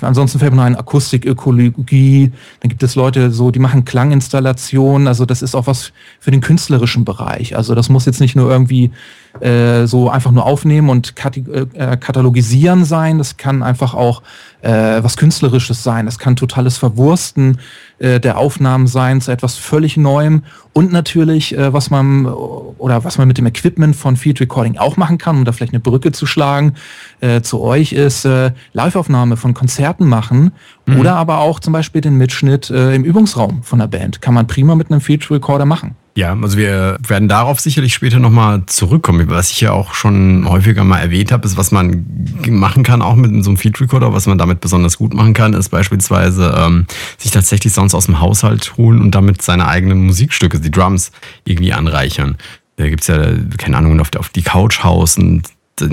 Ansonsten 0.00 0.38
fällt 0.38 0.52
mir 0.52 0.58
noch 0.58 0.64
ein 0.64 0.76
Akustik-Ökologie. 0.76 2.32
Dann 2.60 2.68
gibt 2.68 2.82
es 2.82 2.94
Leute 2.94 3.30
so, 3.30 3.50
die 3.50 3.58
machen 3.58 3.84
Klanginstallationen. 3.84 5.08
Also 5.08 5.26
das 5.26 5.42
ist 5.42 5.54
auch 5.54 5.66
was 5.66 5.92
für 6.20 6.30
den 6.30 6.40
künstlerischen 6.40 7.04
Bereich. 7.04 7.56
Also 7.56 7.74
das 7.74 7.88
muss 7.88 8.06
jetzt 8.06 8.20
nicht 8.20 8.36
nur 8.36 8.50
irgendwie 8.50 8.90
äh, 9.40 9.86
so 9.86 10.10
einfach 10.10 10.30
nur 10.30 10.46
aufnehmen 10.46 10.88
und 10.88 11.14
äh, 11.16 11.96
katalogisieren 11.96 12.84
sein. 12.84 13.18
Das 13.18 13.36
kann 13.36 13.62
einfach 13.62 13.94
auch 13.94 14.22
äh, 14.62 15.02
was 15.02 15.16
Künstlerisches 15.16 15.82
sein. 15.82 16.06
Das 16.06 16.18
kann 16.18 16.36
totales 16.36 16.78
Verwursten 16.78 17.58
äh, 17.98 18.20
der 18.20 18.38
Aufnahmen 18.38 18.86
sein 18.86 19.20
zu 19.20 19.30
etwas 19.30 19.56
völlig 19.56 19.96
Neuem. 19.96 20.42
Und 20.72 20.92
natürlich, 20.92 21.56
äh, 21.56 21.72
was 21.72 21.90
man 21.90 22.26
oder 22.26 23.04
was 23.04 23.18
man 23.18 23.28
mit 23.28 23.38
dem 23.38 23.46
Equipment 23.46 23.96
von 23.96 24.16
Field 24.16 24.40
Recording 24.40 24.76
auch 24.76 24.96
machen 24.96 25.18
kann, 25.18 25.36
um 25.36 25.44
da 25.44 25.52
vielleicht 25.52 25.72
eine 25.72 25.80
Brücke 25.80 26.12
zu 26.12 26.26
schlagen 26.26 26.74
äh, 27.20 27.40
zu 27.40 27.60
euch, 27.60 27.92
ist 27.92 28.24
äh, 28.24 28.52
Live-Aufnahme 28.72 29.36
von 29.36 29.54
Konzerten 29.54 30.06
machen 30.06 30.52
mhm. 30.86 31.00
oder 31.00 31.16
aber 31.16 31.38
auch 31.38 31.60
zum 31.60 31.72
Beispiel 31.72 32.00
den 32.00 32.16
Mitschnitt 32.16 32.70
äh, 32.70 32.94
im 32.94 33.04
Übungsraum 33.04 33.62
von 33.62 33.78
der 33.78 33.86
Band. 33.86 34.20
Kann 34.20 34.34
man 34.34 34.46
prima 34.46 34.74
mit 34.74 34.90
einem 34.90 35.00
Field 35.00 35.30
Recorder 35.30 35.64
machen. 35.64 35.96
Ja, 36.16 36.34
also 36.40 36.56
wir 36.56 36.96
werden 37.06 37.28
darauf 37.28 37.60
sicherlich 37.60 37.92
später 37.92 38.18
nochmal 38.18 38.62
zurückkommen. 38.64 39.28
Was 39.28 39.50
ich 39.50 39.60
ja 39.60 39.72
auch 39.72 39.92
schon 39.92 40.48
häufiger 40.48 40.82
mal 40.82 40.98
erwähnt 40.98 41.30
habe, 41.30 41.46
ist, 41.46 41.58
was 41.58 41.72
man 41.72 42.06
machen 42.48 42.84
kann, 42.84 43.02
auch 43.02 43.16
mit 43.16 43.44
so 43.44 43.50
einem 43.50 43.58
Feed 43.58 43.78
Recorder, 43.78 44.14
was 44.14 44.26
man 44.26 44.38
damit 44.38 44.62
besonders 44.62 44.96
gut 44.96 45.12
machen 45.12 45.34
kann, 45.34 45.52
ist 45.52 45.68
beispielsweise 45.68 46.54
ähm, 46.56 46.86
sich 47.18 47.32
tatsächlich 47.32 47.74
Sounds 47.74 47.94
aus 47.94 48.06
dem 48.06 48.18
Haushalt 48.18 48.78
holen 48.78 49.02
und 49.02 49.14
damit 49.14 49.42
seine 49.42 49.68
eigenen 49.68 50.06
Musikstücke, 50.06 50.58
die 50.58 50.70
Drums, 50.70 51.12
irgendwie 51.44 51.74
anreichern. 51.74 52.38
Da 52.76 52.88
gibt's 52.88 53.08
ja, 53.08 53.32
keine 53.58 53.76
Ahnung, 53.76 54.00
auf, 54.00 54.30
die 54.30 54.42
Couch 54.42 54.82
House 54.82 55.18
und 55.18 55.42
so 55.78 55.84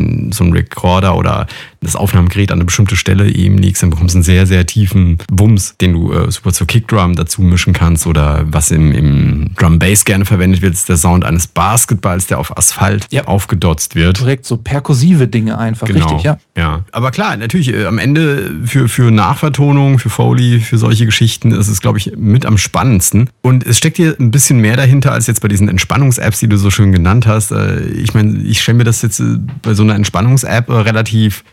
ein 0.45 0.53
Recorder 0.53 1.17
oder 1.17 1.47
das 1.83 1.95
Aufnahmegerät 1.95 2.51
an 2.51 2.57
eine 2.57 2.65
bestimmte 2.65 2.95
Stelle 2.95 3.29
eben 3.29 3.57
legst, 3.57 3.83
dann 3.83 3.89
bekommst 3.89 4.15
du 4.15 4.17
einen 4.17 4.23
sehr, 4.23 4.45
sehr 4.45 4.65
tiefen 4.65 5.17
Bums, 5.31 5.75
den 5.79 5.93
du 5.93 6.13
äh, 6.13 6.31
super 6.31 6.51
zur 6.51 6.67
Kickdrum 6.67 7.15
dazu 7.15 7.41
mischen 7.41 7.73
kannst 7.73 8.07
oder 8.07 8.45
was 8.47 8.71
im, 8.71 8.91
im 8.91 9.51
Drum 9.55 9.79
Bass 9.79 10.05
gerne 10.05 10.25
verwendet 10.25 10.61
wird, 10.61 10.73
ist 10.73 10.89
der 10.89 10.97
Sound 10.97 11.25
eines 11.25 11.47
Basketballs, 11.47 12.27
der 12.27 12.39
auf 12.39 12.57
Asphalt 12.57 13.07
ja. 13.11 13.25
aufgedotzt 13.25 13.95
wird. 13.95 14.19
Korrekt, 14.19 14.45
so 14.45 14.57
perkussive 14.57 15.27
Dinge 15.27 15.57
einfach, 15.57 15.87
genau. 15.87 16.07
richtig, 16.07 16.23
ja. 16.23 16.37
Ja, 16.55 16.85
aber 16.91 17.11
klar, 17.11 17.35
natürlich, 17.37 17.73
äh, 17.73 17.85
am 17.85 17.97
Ende 17.97 18.51
für, 18.65 18.87
für 18.87 19.11
Nachvertonung, 19.11 19.99
für 19.99 20.09
Foley, 20.09 20.59
für 20.59 20.77
solche 20.77 21.05
Geschichten 21.05 21.51
ist 21.51 21.67
es, 21.67 21.81
glaube 21.81 21.97
ich, 21.97 22.13
mit 22.15 22.45
am 22.45 22.57
spannendsten. 22.57 23.29
Und 23.41 23.65
es 23.65 23.77
steckt 23.77 23.97
hier 23.97 24.15
ein 24.19 24.31
bisschen 24.31 24.59
mehr 24.59 24.77
dahinter 24.77 25.11
als 25.11 25.27
jetzt 25.27 25.41
bei 25.41 25.47
diesen 25.47 25.67
Entspannungs-Apps, 25.67 26.39
die 26.39 26.47
du 26.47 26.57
so 26.57 26.69
schön 26.69 26.91
genannt 26.91 27.25
hast. 27.27 27.51
Äh, 27.51 27.85
ich 27.87 28.13
meine, 28.13 28.37
ich 28.43 28.61
stelle 28.61 28.77
mir 28.77 28.83
das 28.83 29.01
jetzt 29.01 29.19
äh, 29.19 29.37
bei 29.61 29.73
so 29.73 29.83
einer 29.83 29.95
Entspannungs-App 29.95 30.69
relativ 30.69 31.43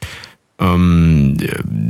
ähm, 0.61 1.37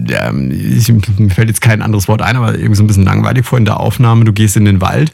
ja, 0.08 0.32
ich, 0.32 0.92
mir 1.18 1.30
fällt 1.30 1.48
jetzt 1.48 1.60
kein 1.60 1.82
anderes 1.82 2.08
Wort 2.08 2.22
ein, 2.22 2.36
aber 2.36 2.54
irgendwie 2.54 2.76
so 2.76 2.84
ein 2.84 2.86
bisschen 2.86 3.04
langweilig 3.04 3.44
vor 3.44 3.58
in 3.58 3.64
der 3.64 3.80
Aufnahme. 3.80 4.24
Du 4.24 4.32
gehst 4.32 4.56
in 4.56 4.64
den 4.64 4.80
Wald, 4.80 5.12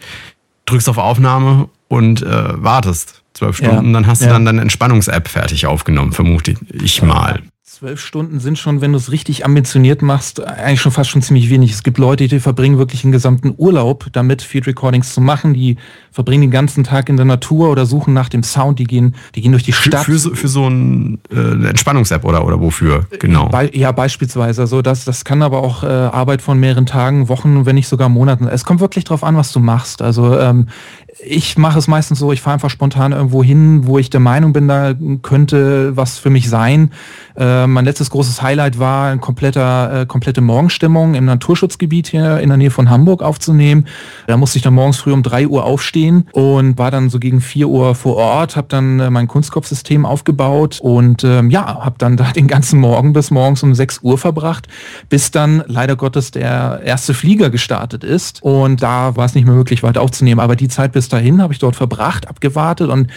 drückst 0.67 0.89
auf 0.89 0.99
Aufnahme 0.99 1.69
und 1.89 2.23
äh, 2.23 2.63
wartest 2.63 3.23
zwölf 3.33 3.57
Stunden, 3.57 3.87
ja, 3.87 3.93
dann 3.93 4.07
hast 4.07 4.23
du 4.23 4.27
dann 4.27 4.45
deine 4.45 4.63
Entspannungs-App 4.63 5.29
fertig 5.29 5.67
aufgenommen, 5.67 6.13
vermute 6.13 6.55
ich 6.73 7.03
mal. 7.03 7.43
Zwölf 7.79 8.01
Stunden 8.01 8.41
sind 8.41 8.59
schon, 8.59 8.81
wenn 8.81 8.93
du 8.93 8.97
es 8.97 9.13
richtig 9.13 9.45
ambitioniert 9.45 10.01
machst, 10.01 10.43
eigentlich 10.43 10.81
schon 10.81 10.93
fast 10.93 11.11
schon 11.11 11.21
ziemlich 11.21 11.51
wenig. 11.51 11.73
Es 11.73 11.83
gibt 11.83 11.99
Leute, 11.99 12.27
die 12.27 12.41
verbringen 12.41 12.79
wirklich 12.79 13.05
einen 13.05 13.13
gesamten 13.13 13.53
Urlaub 13.59 14.07
damit, 14.13 14.41
Field 14.41 14.67
Recordings 14.67 15.13
zu 15.13 15.21
machen. 15.21 15.53
Die 15.53 15.77
verbringen 16.11 16.41
den 16.41 16.51
ganzen 16.51 16.85
Tag 16.85 17.11
in 17.11 17.19
der 17.19 17.27
Natur 17.27 17.69
oder 17.69 17.85
suchen 17.85 18.15
nach 18.15 18.31
dem 18.31 18.43
Sound. 18.45 18.79
Die 18.79 18.85
gehen, 18.85 19.15
die 19.35 19.43
gehen 19.43 19.53
durch 19.53 19.65
die 19.65 19.75
Stadt. 19.75 20.07
Für, 20.07 20.13
für, 20.13 20.19
so, 20.19 20.35
für 20.35 20.49
so 20.49 20.67
ein, 20.67 21.19
äh, 21.31 21.35
eine 21.35 21.69
Entspannungs-App 21.69 22.25
oder, 22.25 22.47
oder 22.47 22.59
wofür? 22.59 23.05
Genau. 23.19 23.51
Be 23.51 23.71
ja, 23.75 23.93
beispielsweise. 23.93 24.63
Also 24.63 24.81
das, 24.81 25.05
das 25.05 25.27
kann 25.27 25.43
aber 25.43 25.59
auch 25.59 25.83
äh, 25.83 25.87
Arbeit 25.89 26.41
von 26.41 26.59
mehreren 26.59 26.87
Tagen, 26.87 27.29
Wochen, 27.29 27.67
wenn 27.67 27.75
nicht 27.75 27.89
sogar 27.89 28.09
Monaten. 28.09 28.49
Es 28.49 28.65
kommt 28.65 28.81
wirklich 28.81 29.05
drauf 29.05 29.23
an, 29.23 29.37
was 29.37 29.53
du 29.53 29.61
machst. 29.61 30.01
Also 30.01 30.39
ähm, 30.39 30.69
ich 31.23 31.59
mache 31.59 31.79
es 31.79 31.89
meistens 31.89 32.19
so, 32.19 32.33
ich 32.33 32.41
fahre 32.41 32.55
einfach 32.55 32.71
spontan 32.71 33.13
irgendwo 33.13 33.43
hin, 33.43 33.87
wo 33.87 33.99
ich 33.99 34.11
der 34.11 34.21
Meinung 34.21 34.53
bin, 34.53 34.67
da 34.67 34.95
könnte 35.23 35.95
was 35.95 36.19
für 36.19 36.31
mich 36.31 36.49
sein. 36.49 36.91
Äh, 37.37 37.66
mein 37.67 37.85
letztes 37.85 38.11
großes 38.11 38.43
Highlight 38.43 38.79
war 38.79 39.11
eine 39.11 39.21
kompletter, 39.21 40.03
äh, 40.03 40.07
komplette 40.07 40.41
Morgenstimmung 40.41 41.15
im 41.15 41.25
Naturschutzgebiet 41.25 42.09
hier 42.09 42.41
in 42.41 42.49
der 42.49 42.59
Nähe 42.59 42.71
von 42.71 42.91
Hamburg 42.91 43.23
aufzunehmen. 43.23 43.87
Da 44.27 44.37
musste 44.37 44.59
ich 44.59 44.63
dann 44.63 44.75
morgens 44.75 44.99
früh 44.99 45.13
um 45.13 45.23
drei 45.23 45.47
Uhr 45.47 45.65
aufstehen 45.65 46.29
und 46.33 46.79
war 46.79 46.91
dann 46.91 47.11
so 47.11 47.19
gegen 47.19 47.41
vier 47.41 47.69
Uhr 47.69 47.95
vor 47.95 48.17
Ort, 48.17 48.57
habe 48.57 48.69
dann 48.69 49.01
äh, 49.01 49.11
mein 49.11 49.29
Kunstkopfsystem 49.29 50.05
aufgebaut 50.05 50.79
und 50.81 51.25
ähm, 51.25 51.51
ja, 51.51 51.85
habe 51.85 51.97
dann 51.99 52.17
da 52.17 52.33
den 52.33 52.49
ganzen 52.49 52.81
Morgen 52.81 53.13
bis 53.13 53.31
morgens 53.31 53.63
um 53.63 53.75
sechs 53.75 54.01
Uhr 54.03 54.19
verbracht, 54.19 54.69
bis 55.09 55.31
dann 55.31 55.63
leider 55.67 55.97
Gottes 55.97 56.31
der 56.31 56.83
erste 56.85 57.15
Flieger 57.15 57.51
gestartet 57.51 58.05
ist 58.05 58.43
und 58.43 58.83
da 58.83 59.17
war 59.17 59.25
es 59.25 59.35
nicht 59.35 59.47
mehr 59.47 59.55
möglich 59.55 59.83
weiter 59.83 60.03
aufzunehmen. 60.03 60.41
Aber 60.41 60.57
die 60.57 60.69
Zeit 60.69 60.93
bis 60.93 61.09
dahin 61.09 61.43
habe 61.43 61.53
ich 61.53 61.59
dort 61.59 61.77
verbracht, 61.77 62.29
abgewartet 62.29 62.91
und 62.91 63.09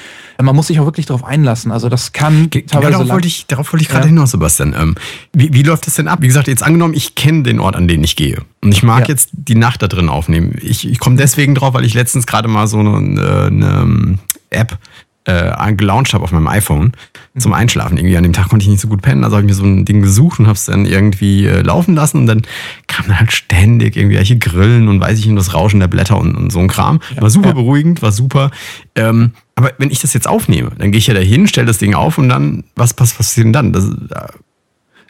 man 0.42 0.56
muss 0.56 0.68
sich 0.68 0.80
auch 0.80 0.86
wirklich 0.86 1.06
darauf 1.06 1.24
einlassen. 1.24 1.72
Also 1.72 1.90
das 1.90 2.14
kann 2.14 2.50
Ge 2.50 2.64
teilweise 2.64 2.92
darauf 2.94 3.10
wollte 3.10 3.28
ich, 3.28 3.48
darauf 3.48 3.72
wollte 3.74 3.84
ich 3.84 3.90
gerade 3.90 4.06
ja. 4.06 4.10
hinaus, 4.10 4.34
Sebastian. 4.40 4.74
Ähm, 4.78 4.96
wie, 5.34 5.54
wie 5.54 5.64
läuft 5.64 5.86
das 5.86 5.96
denn 5.96 6.08
ab? 6.08 6.20
Wie 6.22 6.28
gesagt, 6.28 6.48
jetzt 6.48 6.64
angenommen, 6.64 6.94
ich 6.94 7.16
kenne 7.16 7.44
den 7.44 7.60
Ort, 7.60 7.76
an 7.76 7.88
den 7.88 8.04
ich 8.04 8.16
gehe 8.16 8.42
und 8.62 8.72
ich 8.72 8.84
mag 8.84 9.02
ja. 9.02 9.08
jetzt 9.10 9.30
die 9.34 9.56
Nacht 9.56 9.82
da 9.82 9.88
drin 9.88 10.10
aufnehmen. 10.10 10.56
Ich, 10.62 10.88
ich 10.88 11.00
komme 11.00 11.18
deswegen 11.18 11.56
drauf, 11.56 11.74
weil 11.74 11.86
ich 11.86 11.94
letztens 11.94 12.26
gerade 12.26 12.48
mal 12.48 12.68
so 12.68 12.80
eine, 12.80 13.48
eine 13.48 13.82
ähm, 13.82 14.20
App 14.50 14.78
äh, 15.30 15.74
gelauncht 15.74 16.14
habe 16.14 16.24
auf 16.24 16.32
meinem 16.32 16.48
iPhone 16.48 16.92
mhm. 17.34 17.40
zum 17.40 17.54
Einschlafen. 17.54 17.98
Irgendwie 17.98 18.18
an 18.18 18.24
dem 18.24 18.34
Tag 18.34 18.50
konnte 18.50 18.64
ich 18.64 18.70
nicht 18.70 18.82
so 18.82 18.88
gut 18.88 19.02
pennen, 19.02 19.24
also 19.24 19.36
habe 19.36 19.46
ich 19.46 19.50
mir 19.50 19.56
so 19.56 19.64
ein 19.64 19.86
Ding 19.86 20.02
gesucht 20.02 20.40
und 20.40 20.48
habe 20.48 20.56
es 20.56 20.66
dann 20.66 20.86
irgendwie 20.86 21.46
äh, 21.46 21.62
laufen 21.62 21.96
lassen 21.96 22.18
und 22.20 22.28
dann 22.28 22.42
kam 22.88 23.08
dann 23.08 23.20
halt 23.20 23.32
ständig 23.32 23.96
irgendwelche 23.96 24.38
Grillen 24.38 24.88
und 24.88 25.00
weiß 25.00 25.20
ich 25.20 25.26
nicht, 25.26 25.38
das 25.38 25.54
Rauschen 25.54 25.80
der 25.80 25.88
Blätter 25.88 26.18
und, 26.18 26.36
und 26.36 26.52
so 26.52 26.60
ein 26.60 26.68
Kram. 26.68 27.00
Ja, 27.16 27.22
war 27.22 27.30
super 27.30 27.50
ja. 27.50 27.54
beruhigend, 27.54 28.02
war 28.02 28.12
super. 28.12 28.52
Ähm, 28.96 29.32
aber 29.56 29.74
wenn 29.78 29.92
ich 29.92 30.00
das 30.00 30.14
jetzt 30.14 30.28
aufnehme, 30.28 30.72
dann 30.78 30.92
gehe 30.92 31.00
ich 31.00 31.08
ja 31.08 31.14
dahin, 31.14 31.48
stelle 31.48 31.68
das 31.68 31.78
Ding 31.78 31.94
auf 31.94 32.18
und 32.18 32.30
dann, 32.30 32.64
was, 32.76 32.96
was 32.98 33.14
passiert 33.14 33.46
denn 33.46 33.54
dann? 33.54 33.74
Das, 33.74 33.86
äh, 33.86 34.28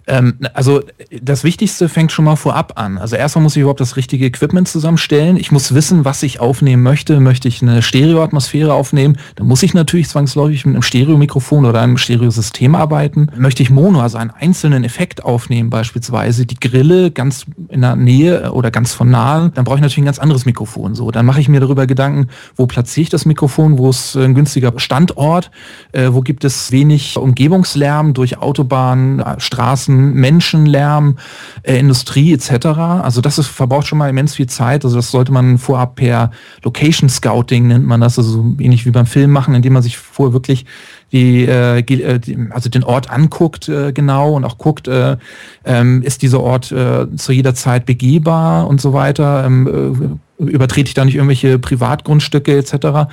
ähm, 0.09 0.35
also 0.53 0.81
das 1.21 1.43
Wichtigste 1.43 1.87
fängt 1.87 2.11
schon 2.11 2.25
mal 2.25 2.35
vorab 2.35 2.73
an. 2.75 2.97
Also 2.97 3.15
erstmal 3.15 3.43
muss 3.43 3.55
ich 3.55 3.61
überhaupt 3.61 3.79
das 3.79 3.95
richtige 3.95 4.25
Equipment 4.25 4.67
zusammenstellen. 4.67 5.37
Ich 5.37 5.51
muss 5.51 5.73
wissen, 5.73 6.03
was 6.03 6.23
ich 6.23 6.39
aufnehmen 6.39 6.83
möchte. 6.83 7.19
Möchte 7.19 7.47
ich 7.47 7.61
eine 7.61 7.81
Stereoatmosphäre 7.81 8.73
aufnehmen, 8.73 9.17
dann 9.35 9.47
muss 9.47 9.63
ich 9.63 9.73
natürlich 9.73 10.09
zwangsläufig 10.09 10.65
mit 10.65 10.75
einem 10.75 10.81
Stereomikrofon 10.81 11.65
oder 11.65 11.81
einem 11.81 11.97
Stereosystem 11.97 12.75
arbeiten. 12.75 13.27
Möchte 13.37 13.63
ich 13.63 13.69
Mono, 13.69 14.01
also 14.01 14.17
einen 14.17 14.31
einzelnen 14.31 14.83
Effekt 14.83 15.23
aufnehmen, 15.23 15.69
beispielsweise 15.69 16.45
die 16.45 16.59
Grille 16.59 17.11
ganz 17.11 17.45
in 17.69 17.81
der 17.81 17.95
Nähe 17.95 18.51
oder 18.51 18.71
ganz 18.71 18.93
von 18.93 19.09
nahe, 19.09 19.51
dann 19.53 19.63
brauche 19.63 19.77
ich 19.77 19.81
natürlich 19.81 19.99
ein 19.99 20.05
ganz 20.05 20.19
anderes 20.19 20.45
Mikrofon. 20.45 20.95
So, 20.95 21.11
dann 21.11 21.25
mache 21.25 21.39
ich 21.39 21.49
mir 21.49 21.59
darüber 21.59 21.85
Gedanken, 21.85 22.29
wo 22.55 22.65
platziere 22.65 23.03
ich 23.03 23.09
das 23.09 23.25
Mikrofon, 23.25 23.77
wo 23.77 23.89
ist 23.89 24.15
ein 24.15 24.33
günstiger 24.33 24.73
Standort, 24.77 25.51
äh, 25.91 26.09
wo 26.11 26.21
gibt 26.21 26.43
es 26.43 26.71
wenig 26.71 27.17
Umgebungslärm 27.17 28.13
durch 28.13 28.39
Autobahnen, 28.39 29.23
Straßen, 29.37 29.98
Menschenlärm, 29.99 31.17
äh, 31.63 31.77
Industrie 31.77 32.33
etc. 32.33 32.67
Also 32.67 33.21
das 33.21 33.37
ist, 33.37 33.47
verbraucht 33.47 33.87
schon 33.87 33.97
mal 33.97 34.09
immens 34.09 34.35
viel 34.35 34.47
Zeit. 34.47 34.83
Also 34.83 34.95
das 34.95 35.11
sollte 35.11 35.31
man 35.31 35.57
vorab 35.57 35.95
per 35.95 36.31
Location 36.63 37.09
Scouting 37.09 37.67
nennt 37.67 37.85
man 37.85 38.01
das, 38.01 38.17
also 38.17 38.31
so 38.31 38.55
ähnlich 38.59 38.85
wie 38.85 38.91
beim 38.91 39.05
Film 39.05 39.31
machen, 39.31 39.55
indem 39.55 39.73
man 39.73 39.83
sich 39.83 39.97
vorher 39.97 40.33
wirklich 40.33 40.65
die, 41.11 41.45
äh, 41.45 41.79
äh 41.79 42.19
die, 42.19 42.37
also 42.51 42.69
den 42.69 42.83
Ort 42.83 43.09
anguckt 43.09 43.69
äh, 43.69 43.91
genau 43.93 44.33
und 44.33 44.45
auch 44.45 44.57
guckt, 44.57 44.87
äh, 44.87 45.17
ähm, 45.65 46.01
ist 46.03 46.21
dieser 46.21 46.41
Ort 46.41 46.71
äh, 46.71 47.07
zu 47.15 47.31
jeder 47.31 47.55
Zeit 47.55 47.85
begehbar 47.85 48.67
und 48.67 48.81
so 48.81 48.93
weiter. 48.93 49.43
Ähm, 49.45 50.17
äh, 50.39 50.43
übertrete 50.43 50.87
ich 50.87 50.93
da 50.93 51.05
nicht 51.05 51.15
irgendwelche 51.15 51.59
Privatgrundstücke 51.59 52.57
etc. 52.57 53.11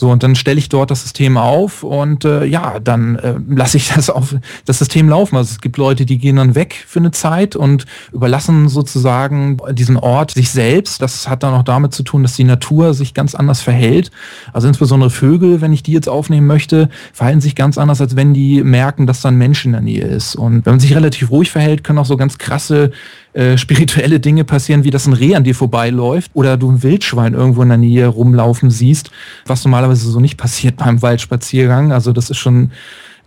So, 0.00 0.08
und 0.08 0.22
dann 0.22 0.34
stelle 0.34 0.58
ich 0.58 0.70
dort 0.70 0.90
das 0.90 1.02
System 1.02 1.36
auf 1.36 1.82
und 1.82 2.24
äh, 2.24 2.46
ja, 2.46 2.80
dann 2.80 3.16
äh, 3.16 3.34
lasse 3.50 3.76
ich 3.76 3.88
das 3.94 4.08
auf 4.08 4.34
das 4.64 4.78
System 4.78 5.10
laufen. 5.10 5.36
Also 5.36 5.50
es 5.50 5.60
gibt 5.60 5.76
Leute, 5.76 6.06
die 6.06 6.16
gehen 6.16 6.36
dann 6.36 6.54
weg 6.54 6.82
für 6.86 7.00
eine 7.00 7.10
Zeit 7.10 7.54
und 7.54 7.84
überlassen 8.10 8.70
sozusagen 8.70 9.58
diesen 9.72 9.98
Ort 9.98 10.30
sich 10.30 10.48
selbst. 10.48 11.02
Das 11.02 11.28
hat 11.28 11.42
dann 11.42 11.52
auch 11.52 11.64
damit 11.64 11.92
zu 11.92 12.02
tun, 12.02 12.22
dass 12.22 12.34
die 12.34 12.44
Natur 12.44 12.94
sich 12.94 13.12
ganz 13.12 13.34
anders 13.34 13.60
verhält. 13.60 14.10
Also 14.54 14.68
insbesondere 14.68 15.10
Vögel, 15.10 15.60
wenn 15.60 15.74
ich 15.74 15.82
die 15.82 15.92
jetzt 15.92 16.08
aufnehmen 16.08 16.46
möchte, 16.46 16.88
verhalten 17.12 17.42
sich 17.42 17.54
ganz 17.54 17.76
anders, 17.76 18.00
als 18.00 18.16
wenn 18.16 18.32
die 18.32 18.64
merken, 18.64 19.06
dass 19.06 19.20
da 19.20 19.28
ein 19.28 19.36
Mensch 19.36 19.66
in 19.66 19.72
der 19.72 19.82
Nähe 19.82 20.06
ist. 20.06 20.34
Und 20.34 20.64
wenn 20.64 20.72
man 20.72 20.80
sich 20.80 20.94
relativ 20.94 21.30
ruhig 21.30 21.50
verhält, 21.50 21.84
können 21.84 21.98
auch 21.98 22.06
so 22.06 22.16
ganz 22.16 22.38
krasse 22.38 22.90
äh, 23.32 23.56
spirituelle 23.56 24.18
Dinge 24.18 24.42
passieren, 24.42 24.82
wie 24.82 24.90
dass 24.90 25.06
ein 25.06 25.12
Reh 25.12 25.36
an 25.36 25.44
dir 25.44 25.54
vorbeiläuft 25.54 26.32
oder 26.34 26.56
du 26.56 26.72
ein 26.72 26.82
Wildschwein 26.82 27.34
irgendwo 27.34 27.62
in 27.62 27.68
der 27.68 27.78
Nähe 27.78 28.08
rumlaufen 28.08 28.70
siehst, 28.70 29.12
was 29.46 29.64
normalerweise 29.64 29.89
so 29.96 30.20
nicht 30.20 30.36
passiert 30.36 30.76
beim 30.76 31.02
Waldspaziergang. 31.02 31.92
Also 31.92 32.12
das 32.12 32.30
ist 32.30 32.38
schon 32.38 32.70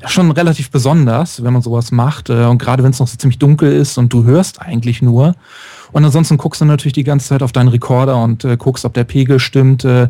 schon 0.05 0.31
relativ 0.31 0.69
besonders, 0.69 1.43
wenn 1.43 1.53
man 1.53 1.61
sowas 1.61 1.91
macht. 1.91 2.29
Äh, 2.29 2.45
und 2.45 2.57
gerade 2.57 2.83
wenn 2.83 2.91
es 2.91 2.99
noch 2.99 3.07
so 3.07 3.17
ziemlich 3.17 3.39
dunkel 3.39 3.71
ist 3.71 3.97
und 3.97 4.11
du 4.11 4.23
hörst 4.23 4.61
eigentlich 4.61 5.01
nur. 5.01 5.35
Und 5.91 6.03
ansonsten 6.03 6.37
guckst 6.37 6.61
du 6.61 6.65
natürlich 6.65 6.93
die 6.93 7.03
ganze 7.03 7.29
Zeit 7.29 7.43
auf 7.43 7.51
deinen 7.51 7.69
Rekorder 7.69 8.21
und 8.21 8.43
äh, 8.43 8.57
guckst, 8.57 8.85
ob 8.85 8.93
der 8.93 9.03
Pegel 9.03 9.39
stimmt. 9.39 9.85
Äh, 9.85 10.09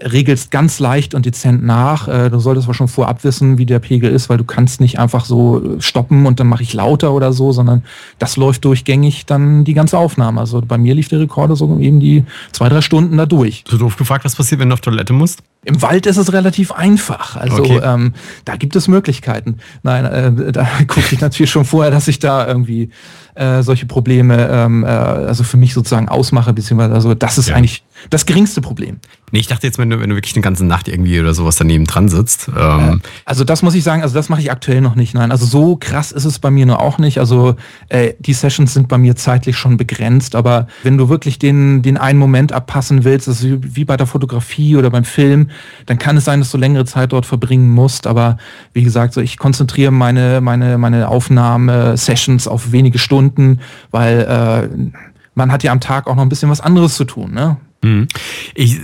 regelst 0.00 0.50
ganz 0.50 0.78
leicht 0.78 1.14
und 1.14 1.26
dezent 1.26 1.64
nach. 1.64 2.08
Äh, 2.08 2.30
du 2.30 2.38
solltest 2.38 2.66
aber 2.66 2.74
schon 2.74 2.88
vorab 2.88 3.24
wissen, 3.24 3.58
wie 3.58 3.66
der 3.66 3.78
Pegel 3.78 4.10
ist, 4.10 4.28
weil 4.28 4.38
du 4.38 4.44
kannst 4.44 4.80
nicht 4.80 4.98
einfach 4.98 5.24
so 5.24 5.76
stoppen 5.80 6.26
und 6.26 6.40
dann 6.40 6.46
mache 6.46 6.62
ich 6.62 6.72
lauter 6.72 7.12
oder 7.12 7.32
so, 7.32 7.52
sondern 7.52 7.82
das 8.18 8.36
läuft 8.36 8.64
durchgängig 8.64 9.26
dann 9.26 9.64
die 9.64 9.74
ganze 9.74 9.98
Aufnahme. 9.98 10.40
Also 10.40 10.60
bei 10.60 10.78
mir 10.78 10.94
lief 10.94 11.08
der 11.08 11.20
Rekorder 11.20 11.56
so 11.56 11.78
eben 11.78 12.00
die 12.00 12.24
zwei, 12.52 12.68
drei 12.68 12.80
Stunden 12.80 13.16
da 13.16 13.26
durch. 13.26 13.64
So 13.68 13.76
doof 13.76 13.96
gefragt, 13.96 14.24
was 14.24 14.36
passiert, 14.36 14.60
wenn 14.60 14.68
du 14.68 14.74
auf 14.74 14.80
Toilette 14.80 15.12
musst? 15.12 15.42
Im 15.64 15.82
Wald 15.82 16.06
ist 16.06 16.16
es 16.16 16.32
relativ 16.32 16.70
einfach. 16.70 17.36
Also 17.36 17.58
okay. 17.58 17.80
ähm, 17.82 18.14
da 18.44 18.56
gibt 18.56 18.76
es 18.76 18.86
Möglichkeiten. 18.86 19.58
Nein, 19.82 20.04
äh, 20.04 20.52
da 20.52 20.64
gucke 20.86 21.12
ich 21.12 21.20
natürlich 21.20 21.50
schon 21.50 21.64
vorher, 21.64 21.90
dass 21.90 22.06
ich 22.06 22.20
da 22.20 22.46
irgendwie 22.46 22.90
äh, 23.34 23.62
solche 23.62 23.86
Probleme 23.86 24.48
ähm, 24.50 24.84
äh, 24.84 24.88
also 24.88 25.44
für 25.44 25.56
mich 25.56 25.74
sozusagen 25.74 26.08
ausmache, 26.08 26.52
beziehungsweise 26.52 26.94
also 26.94 27.14
das 27.14 27.38
ist 27.38 27.48
ja. 27.48 27.56
eigentlich 27.56 27.84
das 28.10 28.26
geringste 28.26 28.60
Problem. 28.60 28.98
Nee, 29.30 29.40
ich 29.40 29.46
dachte 29.46 29.66
jetzt, 29.66 29.78
wenn 29.78 29.90
du, 29.90 30.00
wenn 30.00 30.08
du 30.10 30.16
wirklich 30.16 30.34
eine 30.34 30.42
ganze 30.42 30.64
Nacht 30.64 30.88
irgendwie 30.88 31.20
oder 31.20 31.34
sowas 31.34 31.56
daneben 31.56 31.84
dran 31.84 32.08
sitzt. 32.08 32.50
Ähm. 32.56 33.02
also 33.24 33.44
das 33.44 33.62
muss 33.62 33.74
ich 33.74 33.84
sagen, 33.84 34.02
also 34.02 34.14
das 34.14 34.28
mache 34.28 34.40
ich 34.40 34.50
aktuell 34.50 34.80
noch 34.80 34.94
nicht. 34.94 35.14
Nein, 35.14 35.30
also 35.30 35.44
so 35.44 35.76
krass 35.76 36.12
ist 36.12 36.24
es 36.24 36.38
bei 36.38 36.50
mir 36.50 36.66
nur 36.66 36.80
auch 36.80 36.98
nicht. 36.98 37.18
Also 37.18 37.56
äh, 37.88 38.14
die 38.18 38.32
Sessions 38.32 38.74
sind 38.74 38.88
bei 38.88 38.98
mir 38.98 39.16
zeitlich 39.16 39.56
schon 39.56 39.76
begrenzt, 39.76 40.34
aber 40.34 40.66
wenn 40.82 40.96
du 40.96 41.08
wirklich 41.08 41.38
den, 41.38 41.82
den 41.82 41.96
einen 41.96 42.18
Moment 42.18 42.52
abpassen 42.52 43.04
willst, 43.04 43.28
das 43.28 43.42
ist 43.42 43.58
wie 43.76 43.84
bei 43.84 43.96
der 43.96 44.06
Fotografie 44.06 44.76
oder 44.76 44.90
beim 44.90 45.04
Film, 45.04 45.47
Dann 45.86 45.98
kann 45.98 46.16
es 46.16 46.24
sein, 46.24 46.40
dass 46.40 46.50
du 46.50 46.58
längere 46.58 46.84
Zeit 46.84 47.12
dort 47.12 47.26
verbringen 47.26 47.68
musst. 47.68 48.06
Aber 48.06 48.38
wie 48.72 48.82
gesagt, 48.82 49.14
so 49.14 49.20
ich 49.20 49.38
konzentriere 49.38 49.90
meine, 49.90 50.40
meine, 50.40 50.78
meine 50.78 51.08
Aufnahme-Sessions 51.08 52.48
auf 52.48 52.72
wenige 52.72 52.98
Stunden, 52.98 53.60
weil 53.90 54.20
äh, 54.20 54.90
man 55.34 55.52
hat 55.52 55.62
ja 55.62 55.72
am 55.72 55.80
Tag 55.80 56.06
auch 56.06 56.16
noch 56.16 56.22
ein 56.22 56.28
bisschen 56.28 56.50
was 56.50 56.60
anderes 56.60 56.94
zu 56.94 57.04
tun. 57.04 57.32
Ne? 57.32 57.56
Mhm. 57.82 58.08
Ich 58.54 58.80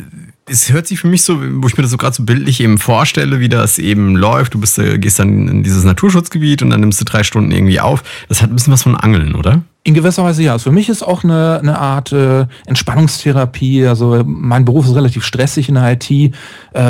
es 0.46 0.72
hört 0.72 0.86
sich 0.86 1.00
für 1.00 1.08
mich 1.08 1.22
so, 1.22 1.40
wo 1.40 1.66
ich 1.68 1.76
mir 1.76 1.82
das 1.82 1.90
so 1.90 1.96
gerade 1.96 2.14
so 2.14 2.22
bildlich 2.22 2.60
eben 2.60 2.78
vorstelle, 2.78 3.40
wie 3.40 3.48
das 3.48 3.78
eben 3.78 4.14
läuft. 4.16 4.54
Du 4.54 4.60
bist, 4.60 4.78
äh, 4.78 4.98
gehst 4.98 5.18
dann 5.18 5.48
in 5.48 5.62
dieses 5.62 5.84
Naturschutzgebiet 5.84 6.62
und 6.62 6.70
dann 6.70 6.80
nimmst 6.80 7.00
du 7.00 7.04
drei 7.04 7.22
Stunden 7.22 7.50
irgendwie 7.50 7.80
auf. 7.80 8.02
Das 8.28 8.42
hat 8.42 8.50
ein 8.50 8.54
bisschen 8.54 8.72
was 8.72 8.82
von 8.82 8.94
Angeln, 8.94 9.34
oder? 9.34 9.62
In 9.86 9.92
gewisser 9.92 10.24
Weise 10.24 10.42
ja. 10.42 10.52
Also 10.52 10.70
für 10.70 10.72
mich 10.72 10.88
ist 10.88 11.02
auch 11.02 11.24
eine, 11.24 11.58
eine 11.60 11.78
Art 11.78 12.10
äh, 12.10 12.46
Entspannungstherapie. 12.64 13.86
Also 13.86 14.22
mein 14.24 14.64
Beruf 14.64 14.86
ist 14.86 14.94
relativ 14.94 15.24
stressig 15.24 15.68
in 15.68 15.74
der 15.74 15.92
IT 15.92 16.10
äh, 16.10 16.30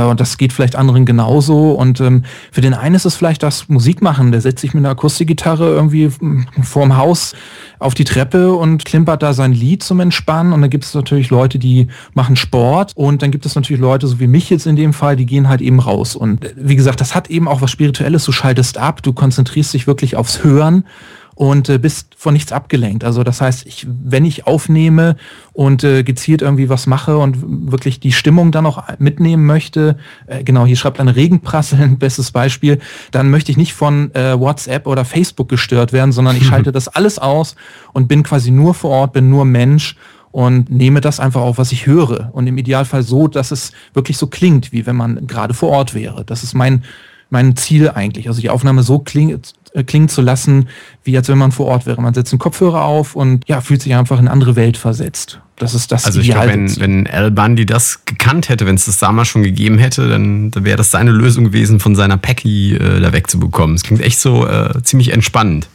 und 0.03 0.21
das 0.21 0.39
geht 0.39 0.53
vielleicht 0.53 0.77
anderen 0.77 1.05
genauso. 1.05 1.73
Und 1.73 2.01
ähm, 2.01 2.23
für 2.53 2.61
den 2.61 2.73
einen 2.73 2.95
ist 2.95 3.05
es 3.05 3.17
vielleicht 3.17 3.43
das 3.43 3.69
Musikmachen. 3.69 4.31
Der 4.31 4.41
setzt 4.41 4.61
sich 4.61 4.75
mit 4.75 4.83
einer 4.83 4.91
Akustikgitarre 4.91 5.75
irgendwie 5.75 6.09
vorm 6.63 6.97
Haus 6.97 7.35
auf 7.81 7.95
die 7.95 8.05
Treppe 8.05 8.55
und 8.55 8.85
klimpert 8.85 9.25
da 9.25 9.35
sein 9.35 9.51
Lied 9.51 9.83
zum 9.83 9.99
Entspannen. 9.99 10.53
Und 10.53 10.61
dann 10.63 10.71
gibt 10.71 10.85
es 10.85 10.95
natürlich 10.95 11.31
Leute, 11.31 11.59
die 11.59 11.89
machen 12.13 12.37
Sport. 12.37 12.93
Und 12.95 13.23
dann 13.23 13.33
gibt 13.33 13.45
es 13.45 13.57
natürlich 13.57 13.81
Leute, 13.81 14.07
so 14.07 14.21
wie 14.21 14.29
mich 14.29 14.51
jetzt 14.51 14.69
in 14.69 14.77
dem 14.77 14.93
Fall, 14.93 15.17
die 15.17 15.27
gehen 15.27 15.49
halt 15.49 15.63
eben 15.63 15.81
raus. 15.81 16.15
Und 16.15 16.45
äh, 16.45 16.55
wie 16.57 16.77
gesagt, 16.77 17.01
das 17.01 17.17
hat 17.17 17.29
eben 17.29 17.49
auch 17.49 17.61
was 17.61 17.73
Spirituelles. 17.73 18.25
Du 18.25 18.31
schaltest 18.31 18.79
ab, 18.79 19.03
du 19.03 19.13
konzentrierst 19.13 19.75
dich 19.75 19.89
wirklich 19.89 20.15
aufs 20.15 20.45
Hören 20.45 20.85
und 21.35 21.69
äh, 21.69 21.79
bist 21.79 22.15
von 22.17 22.35
nichts 22.35 22.53
abgelenkt. 22.53 23.05
Also 23.05 23.23
das 23.25 23.41
heißt, 23.41 23.67
ich, 23.67 23.87
wenn 23.89 24.25
ich 24.25 24.47
aufnehme 24.47 25.17
und 25.53 25.85
äh, 25.85 26.03
gezielt 26.03 26.43
irgendwie 26.43 26.69
was 26.69 26.87
mache 26.87 27.19
und 27.19 27.71
wirklich 27.71 28.01
die 28.01 28.13
Stimmung 28.13 28.53
dann 28.53 28.67
auch 28.67 28.83
mitnehmen 28.99 29.45
möchte, 29.45 29.97
äh, 30.27 30.45
genau, 30.45 30.67
hier 30.67 30.77
schreibt 30.77 31.01
eine 31.01 31.17
Regenprasseln, 31.17 31.99
bestes 31.99 32.31
Beispiel, 32.31 32.79
dann 33.11 33.31
möchte 33.31 33.51
ich 33.51 33.57
nicht 33.57 33.75
von 33.75 34.15
äh, 34.15 34.39
WhatsApp 34.39 34.87
oder 34.87 35.05
Facebook 35.05 35.49
gestört 35.49 35.93
werden, 35.93 36.13
sondern 36.13 36.37
ich 36.37 36.47
schalte 36.47 36.73
das 36.73 36.89
alles 36.89 37.19
aus 37.19 37.57
und 37.93 38.09
bin 38.09 38.23
quasi 38.23 38.51
nur 38.51 38.75
vor 38.75 38.91
Ort, 38.91 39.13
bin 39.13 39.31
nur 39.31 39.45
Mensch 39.45 39.97
und 40.31 40.69
nehme 40.69 41.01
das 41.01 41.21
einfach 41.21 41.43
auf, 41.43 41.59
was 41.59 41.71
ich 41.71 41.87
höre. 41.87 42.31
Und 42.33 42.49
im 42.49 42.59
Idealfall 42.59 43.05
so, 43.05 43.29
dass 43.29 43.53
es 43.53 43.71
wirklich 43.93 44.19
so 44.19 44.27
klingt, 44.27 44.73
wie 44.73 44.85
wenn 44.85 44.97
man 44.97 45.29
gerade 45.29 45.55
vor 45.55 45.71
Ort 45.71 45.95
wäre. 45.95 46.25
Das 46.25 46.43
ist 46.43 46.55
mein, 46.55 46.83
mein 47.31 47.55
Ziel 47.55 47.89
eigentlich. 47.91 48.27
Also 48.27 48.41
die 48.41 48.51
Aufnahme 48.51 48.83
so 48.83 48.99
klingt, 48.99 49.55
klingen 49.83 50.09
zu 50.09 50.23
lassen, 50.23 50.69
wie 51.03 51.17
als 51.17 51.29
wenn 51.29 51.39
man 51.39 51.51
vor 51.51 51.67
Ort 51.67 51.87
wäre. 51.87 52.01
Man 52.01 52.15
setzt 52.15 52.33
einen 52.33 52.39
Kopfhörer 52.39 52.85
auf 52.85 53.17
und 53.17 53.43
ja, 53.49 53.61
fühlt 53.61 53.83
sich 53.83 53.95
einfach 53.95 54.19
in 54.19 54.27
eine 54.27 54.31
andere 54.31 54.55
Welt 54.57 54.77
versetzt. 54.77 55.41
Das 55.57 55.75
ist 55.75 55.93
das 55.93 56.05
Also 56.05 56.21
ich 56.21 56.31
glaube, 56.31 56.49
wenn, 56.49 56.81
wenn 56.81 57.07
Al 57.07 57.31
Bundy 57.31 57.67
das 57.67 58.05
gekannt 58.05 58.49
hätte, 58.49 58.67
wenn 58.67 58.75
es 58.75 58.87
das 58.87 58.99
damals 58.99 59.29
schon 59.29 59.43
gegeben 59.43 59.79
hätte, 59.79 60.09
dann, 60.09 60.51
dann 60.51 60.65
wäre 60.65 60.77
das 60.77 60.91
seine 60.91 61.11
Lösung 61.11 61.45
gewesen, 61.45 61.81
von 61.81 61.95
seiner 61.95 62.17
Packy 62.17 62.75
äh, 62.75 63.01
da 63.01 63.13
wegzubekommen. 63.13 63.77
Es 63.77 63.83
klingt 63.83 64.01
echt 64.01 64.19
so 64.19 64.47
äh, 64.47 64.83
ziemlich 64.83 65.13
entspannend. 65.13 65.69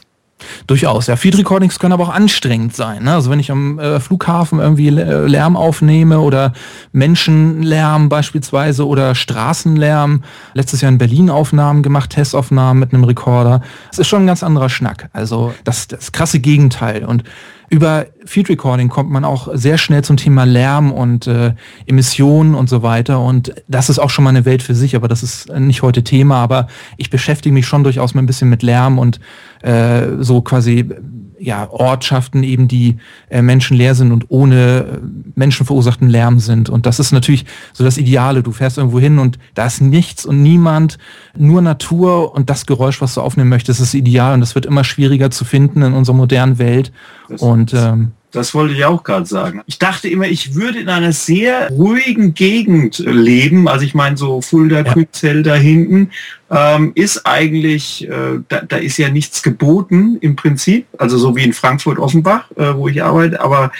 Durchaus. 0.66 1.06
Ja, 1.06 1.16
Feed 1.16 1.36
Recordings 1.38 1.78
können 1.78 1.92
aber 1.92 2.04
auch 2.04 2.14
anstrengend 2.14 2.74
sein. 2.74 3.04
Ne? 3.04 3.14
Also 3.14 3.30
wenn 3.30 3.40
ich 3.40 3.50
am 3.50 3.78
äh, 3.78 4.00
Flughafen 4.00 4.58
irgendwie 4.58 4.88
äh, 4.88 5.26
Lärm 5.26 5.56
aufnehme 5.56 6.20
oder 6.20 6.52
Menschenlärm 6.92 8.08
beispielsweise 8.08 8.86
oder 8.86 9.14
Straßenlärm. 9.14 10.22
Letztes 10.54 10.80
Jahr 10.80 10.90
in 10.90 10.98
Berlin 10.98 11.30
Aufnahmen 11.30 11.82
gemacht, 11.82 12.10
Testaufnahmen 12.10 12.80
mit 12.80 12.92
einem 12.92 13.04
Rekorder. 13.04 13.62
Das 13.90 13.98
ist 13.98 14.08
schon 14.08 14.24
ein 14.24 14.26
ganz 14.26 14.42
anderer 14.42 14.68
Schnack. 14.68 15.10
Also 15.12 15.54
das, 15.64 15.88
das 15.88 16.12
krasse 16.12 16.40
Gegenteil. 16.40 17.04
Und 17.04 17.24
über 17.70 18.06
Field 18.24 18.48
Recording 18.48 18.88
kommt 18.88 19.10
man 19.10 19.24
auch 19.24 19.48
sehr 19.54 19.78
schnell 19.78 20.02
zum 20.02 20.16
Thema 20.16 20.44
Lärm 20.44 20.90
und 20.90 21.28
äh, 21.28 21.54
Emissionen 21.86 22.56
und 22.56 22.68
so 22.68 22.82
weiter. 22.82 23.20
Und 23.20 23.54
das 23.68 23.88
ist 23.88 24.00
auch 24.00 24.10
schon 24.10 24.24
mal 24.24 24.30
eine 24.30 24.44
Welt 24.44 24.62
für 24.62 24.74
sich, 24.74 24.96
aber 24.96 25.06
das 25.06 25.22
ist 25.22 25.48
nicht 25.56 25.82
heute 25.82 26.02
Thema. 26.02 26.36
Aber 26.42 26.66
ich 26.96 27.10
beschäftige 27.10 27.54
mich 27.54 27.68
schon 27.68 27.84
durchaus 27.84 28.12
mal 28.12 28.22
ein 28.22 28.26
bisschen 28.26 28.50
mit 28.50 28.64
Lärm 28.64 28.98
und 28.98 29.20
äh, 29.62 30.02
so 30.18 30.42
quasi 30.42 30.90
ja, 31.40 31.68
Ortschaften 31.70 32.42
eben, 32.42 32.68
die 32.68 32.96
äh, 33.30 33.42
menschenleer 33.42 33.94
sind 33.94 34.12
und 34.12 34.26
ohne 34.28 34.56
äh, 34.56 34.98
menschenverursachten 35.34 36.08
Lärm 36.08 36.38
sind. 36.38 36.68
Und 36.68 36.86
das 36.86 37.00
ist 37.00 37.12
natürlich 37.12 37.46
so 37.72 37.82
das 37.82 37.98
Ideale. 37.98 38.42
Du 38.42 38.52
fährst 38.52 38.78
irgendwo 38.78 39.00
hin 39.00 39.18
und 39.18 39.38
da 39.54 39.66
ist 39.66 39.80
nichts 39.80 40.26
und 40.26 40.42
niemand, 40.42 40.98
nur 41.36 41.62
Natur 41.62 42.34
und 42.34 42.50
das 42.50 42.66
Geräusch, 42.66 43.00
was 43.00 43.14
du 43.14 43.22
aufnehmen 43.22 43.48
möchtest, 43.48 43.80
ist 43.80 43.94
ideal. 43.94 44.34
Und 44.34 44.40
das 44.40 44.54
wird 44.54 44.66
immer 44.66 44.84
schwieriger 44.84 45.30
zu 45.30 45.44
finden 45.44 45.82
in 45.82 45.94
unserer 45.94 46.16
modernen 46.16 46.58
Welt. 46.58 46.92
Das 47.28 47.40
und 47.40 47.72
ähm, 47.74 48.12
das 48.30 48.54
wollte 48.54 48.74
ich 48.74 48.84
auch 48.84 49.02
gerade 49.02 49.26
sagen. 49.26 49.62
Ich 49.66 49.78
dachte 49.78 50.08
immer, 50.08 50.26
ich 50.26 50.54
würde 50.54 50.80
in 50.80 50.88
einer 50.88 51.12
sehr 51.12 51.68
ruhigen 51.70 52.34
Gegend 52.34 52.98
leben. 52.98 53.68
Also 53.68 53.84
ich 53.84 53.94
meine, 53.94 54.16
so 54.16 54.40
Fulda, 54.40 54.82
ja. 54.82 54.92
Kützell 54.92 55.42
da 55.42 55.54
hinten 55.54 56.10
ähm, 56.50 56.92
ist 56.94 57.26
eigentlich, 57.26 58.08
äh, 58.08 58.40
da, 58.48 58.62
da, 58.62 58.76
ist 58.76 58.98
ja 58.98 59.08
nichts 59.08 59.42
geboten 59.42 60.18
im 60.20 60.36
Prinzip. 60.36 60.86
Also 60.98 61.18
so 61.18 61.36
wie 61.36 61.44
in 61.44 61.52
Frankfurt-Offenbach, 61.52 62.50
äh, 62.56 62.74
wo 62.74 62.88
ich 62.88 63.02
arbeite. 63.02 63.40
Aber 63.40 63.72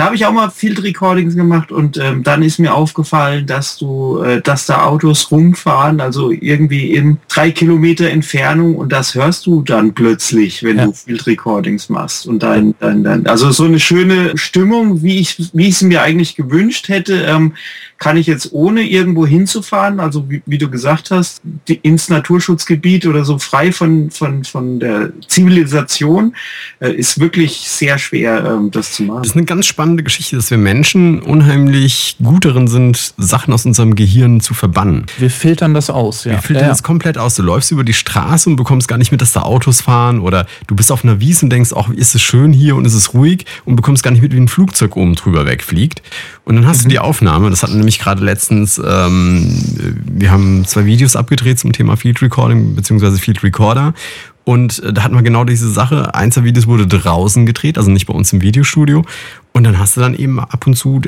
da 0.00 0.06
habe 0.06 0.16
ich 0.16 0.24
auch 0.24 0.32
mal 0.32 0.48
Field 0.48 0.82
Recordings 0.82 1.36
gemacht 1.36 1.70
und 1.70 1.98
ähm, 1.98 2.22
dann 2.22 2.42
ist 2.42 2.58
mir 2.58 2.72
aufgefallen, 2.72 3.44
dass 3.44 3.76
du, 3.76 4.22
äh, 4.22 4.40
dass 4.40 4.64
da 4.64 4.86
Autos 4.86 5.30
rumfahren, 5.30 6.00
also 6.00 6.30
irgendwie 6.30 6.94
in 6.94 7.18
drei 7.28 7.50
Kilometer 7.50 8.08
Entfernung 8.08 8.76
und 8.76 8.92
das 8.92 9.14
hörst 9.14 9.44
du 9.44 9.60
dann 9.60 9.92
plötzlich, 9.92 10.62
wenn 10.62 10.78
ja. 10.78 10.86
du 10.86 10.94
Field 10.94 11.26
Recordings 11.26 11.90
machst 11.90 12.26
und 12.26 12.42
dein, 12.42 12.74
dein, 12.80 13.04
dein, 13.04 13.26
also 13.26 13.50
so 13.50 13.64
eine 13.64 13.78
schöne 13.78 14.38
Stimmung, 14.38 15.02
wie 15.02 15.18
ich, 15.18 15.50
wie 15.52 15.68
ich 15.68 15.74
es 15.74 15.82
mir 15.82 16.00
eigentlich 16.00 16.34
gewünscht 16.34 16.88
hätte, 16.88 17.20
ähm, 17.24 17.52
kann 18.00 18.16
ich 18.16 18.26
jetzt 18.26 18.52
ohne 18.52 18.82
irgendwo 18.82 19.26
hinzufahren, 19.26 20.00
also 20.00 20.28
wie, 20.30 20.42
wie 20.46 20.56
du 20.56 20.70
gesagt 20.70 21.10
hast, 21.10 21.42
die, 21.68 21.74
ins 21.74 22.08
Naturschutzgebiet 22.08 23.06
oder 23.06 23.26
so 23.26 23.38
frei 23.38 23.72
von, 23.72 24.10
von, 24.10 24.42
von 24.44 24.80
der 24.80 25.12
Zivilisation, 25.28 26.34
äh, 26.80 26.94
ist 26.94 27.20
wirklich 27.20 27.58
sehr 27.68 27.98
schwer, 27.98 28.42
ähm, 28.46 28.70
das 28.70 28.92
zu 28.92 29.02
machen. 29.02 29.18
Das 29.18 29.32
ist 29.32 29.36
eine 29.36 29.44
ganz 29.44 29.66
spannende 29.66 29.89
Geschichte, 29.96 30.36
dass 30.36 30.50
wir 30.50 30.58
Menschen 30.58 31.20
unheimlich 31.20 32.16
gut 32.22 32.44
darin 32.44 32.68
sind, 32.68 33.14
Sachen 33.16 33.52
aus 33.52 33.66
unserem 33.66 33.94
Gehirn 33.94 34.40
zu 34.40 34.54
verbannen. 34.54 35.06
Wir 35.18 35.30
filtern 35.30 35.74
das 35.74 35.90
aus, 35.90 36.24
ja. 36.24 36.32
Wir 36.32 36.38
filtern 36.38 36.64
ja, 36.64 36.68
das 36.68 36.82
komplett 36.82 37.18
aus. 37.18 37.34
Du 37.34 37.42
läufst 37.42 37.70
über 37.70 37.84
die 37.84 37.92
Straße 37.92 38.48
und 38.48 38.56
bekommst 38.56 38.88
gar 38.88 38.98
nicht 38.98 39.12
mit, 39.12 39.20
dass 39.20 39.32
da 39.32 39.42
Autos 39.42 39.80
fahren 39.80 40.20
oder 40.20 40.46
du 40.66 40.74
bist 40.74 40.90
auf 40.92 41.04
einer 41.04 41.20
Wiese 41.20 41.46
und 41.46 41.50
denkst, 41.50 41.72
auch 41.72 41.90
ist 41.90 42.14
es 42.14 42.22
schön 42.22 42.52
hier 42.52 42.76
und 42.76 42.84
ist 42.84 42.94
es 42.94 43.14
ruhig 43.14 43.44
und 43.64 43.76
bekommst 43.76 44.02
gar 44.02 44.10
nicht 44.10 44.22
mit, 44.22 44.32
wie 44.32 44.40
ein 44.40 44.48
Flugzeug 44.48 44.96
oben 44.96 45.14
drüber 45.14 45.46
wegfliegt. 45.46 46.02
Und 46.44 46.56
dann 46.56 46.66
hast 46.66 46.78
mhm. 46.78 46.82
du 46.84 46.88
die 46.90 46.98
Aufnahme, 46.98 47.50
das 47.50 47.62
hatten 47.62 47.76
nämlich 47.76 47.98
gerade 47.98 48.24
letztens, 48.24 48.80
ähm, 48.84 49.46
wir 50.06 50.30
haben 50.30 50.64
zwei 50.66 50.84
Videos 50.84 51.16
abgedreht 51.16 51.58
zum 51.58 51.72
Thema 51.72 51.96
Field 51.96 52.22
Recording 52.22 52.74
bzw. 52.74 53.18
Field 53.18 53.42
Recorder. 53.42 53.94
Und 54.44 54.82
äh, 54.82 54.92
da 54.92 55.04
hatten 55.04 55.14
wir 55.14 55.22
genau 55.22 55.44
diese 55.44 55.70
Sache. 55.70 56.14
Eins 56.14 56.34
der 56.34 56.44
Videos 56.44 56.66
wurde 56.66 56.86
draußen 56.86 57.46
gedreht, 57.46 57.78
also 57.78 57.90
nicht 57.90 58.06
bei 58.06 58.14
uns 58.14 58.32
im 58.32 58.42
Videostudio. 58.42 59.04
Und 59.52 59.64
dann 59.64 59.78
hast 59.78 59.96
du 59.96 60.00
dann 60.00 60.14
eben 60.14 60.38
ab 60.38 60.66
und 60.66 60.74
zu, 60.74 61.00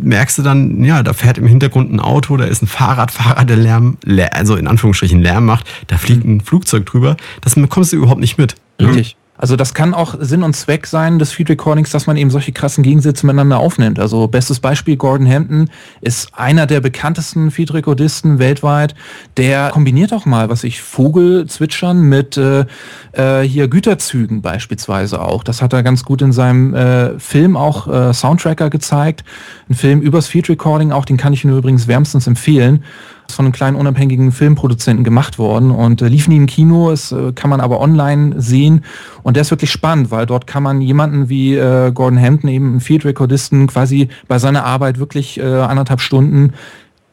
merkst 0.00 0.38
du 0.38 0.42
dann, 0.42 0.84
ja, 0.84 1.02
da 1.02 1.12
fährt 1.12 1.36
im 1.38 1.46
Hintergrund 1.46 1.92
ein 1.92 2.00
Auto, 2.00 2.36
da 2.36 2.44
ist 2.44 2.62
ein 2.62 2.68
Fahrradfahrer, 2.68 3.44
der 3.44 3.56
Lärm, 3.56 3.98
also 4.32 4.56
in 4.56 4.66
Anführungsstrichen 4.68 5.20
Lärm 5.20 5.44
macht, 5.44 5.66
da 5.88 5.98
fliegt 5.98 6.24
ein 6.24 6.40
Flugzeug 6.40 6.86
drüber. 6.86 7.16
Das 7.40 7.56
bekommst 7.56 7.92
du 7.92 7.96
überhaupt 7.96 8.20
nicht 8.20 8.38
mit. 8.38 8.54
Richtig. 8.80 9.16
Also 9.38 9.54
das 9.54 9.72
kann 9.72 9.94
auch 9.94 10.16
Sinn 10.18 10.42
und 10.42 10.54
Zweck 10.54 10.86
sein 10.86 11.18
des 11.18 11.32
Feed 11.32 11.48
Recordings, 11.48 11.90
dass 11.90 12.06
man 12.06 12.16
eben 12.16 12.30
solche 12.30 12.52
krassen 12.52 12.82
Gegensätze 12.82 13.24
miteinander 13.24 13.58
aufnimmt. 13.58 14.00
Also 14.00 14.26
bestes 14.26 14.58
Beispiel, 14.58 14.96
Gordon 14.96 15.30
Hampton 15.30 15.70
ist 16.00 16.34
einer 16.34 16.66
der 16.66 16.80
bekanntesten 16.80 17.52
Feed 17.52 17.72
Recordisten 17.72 18.40
weltweit. 18.40 18.96
Der 19.36 19.70
kombiniert 19.70 20.12
auch 20.12 20.26
mal, 20.26 20.50
was 20.50 20.64
ich 20.64 20.82
Vogelzwitschern 20.82 22.02
mit 22.02 22.36
äh, 22.36 22.66
äh, 23.12 23.42
hier 23.42 23.68
Güterzügen 23.68 24.42
beispielsweise 24.42 25.22
auch. 25.22 25.44
Das 25.44 25.62
hat 25.62 25.72
er 25.72 25.84
ganz 25.84 26.04
gut 26.04 26.20
in 26.20 26.32
seinem 26.32 26.74
äh, 26.74 27.18
Film 27.20 27.56
auch 27.56 27.86
äh, 27.86 28.12
Soundtracker 28.12 28.70
gezeigt. 28.70 29.24
Ein 29.70 29.74
Film 29.74 30.00
übers 30.00 30.26
Feed 30.26 30.48
Recording 30.48 30.90
auch, 30.90 31.04
den 31.04 31.16
kann 31.16 31.32
ich 31.32 31.44
Ihnen 31.44 31.56
übrigens 31.56 31.86
wärmstens 31.86 32.26
empfehlen 32.26 32.82
von 33.30 33.44
einem 33.44 33.52
kleinen 33.52 33.76
unabhängigen 33.76 34.32
Filmproduzenten 34.32 35.04
gemacht 35.04 35.38
worden 35.38 35.70
und 35.70 36.02
äh, 36.02 36.08
lief 36.08 36.28
nie 36.28 36.36
im 36.36 36.46
Kino, 36.46 36.90
es 36.90 37.12
äh, 37.12 37.32
kann 37.32 37.50
man 37.50 37.60
aber 37.60 37.80
online 37.80 38.40
sehen 38.40 38.84
und 39.22 39.36
der 39.36 39.42
ist 39.42 39.50
wirklich 39.50 39.70
spannend, 39.70 40.10
weil 40.10 40.26
dort 40.26 40.46
kann 40.46 40.62
man 40.62 40.80
jemanden 40.80 41.28
wie 41.28 41.56
äh, 41.56 41.92
Gordon 41.92 42.20
Hampton, 42.20 42.50
eben 42.50 42.70
einen 42.70 42.80
Field 42.80 43.04
Recordisten, 43.04 43.66
quasi 43.66 44.08
bei 44.26 44.38
seiner 44.38 44.64
Arbeit 44.64 44.98
wirklich 44.98 45.38
äh, 45.38 45.42
anderthalb 45.42 46.00
Stunden 46.00 46.54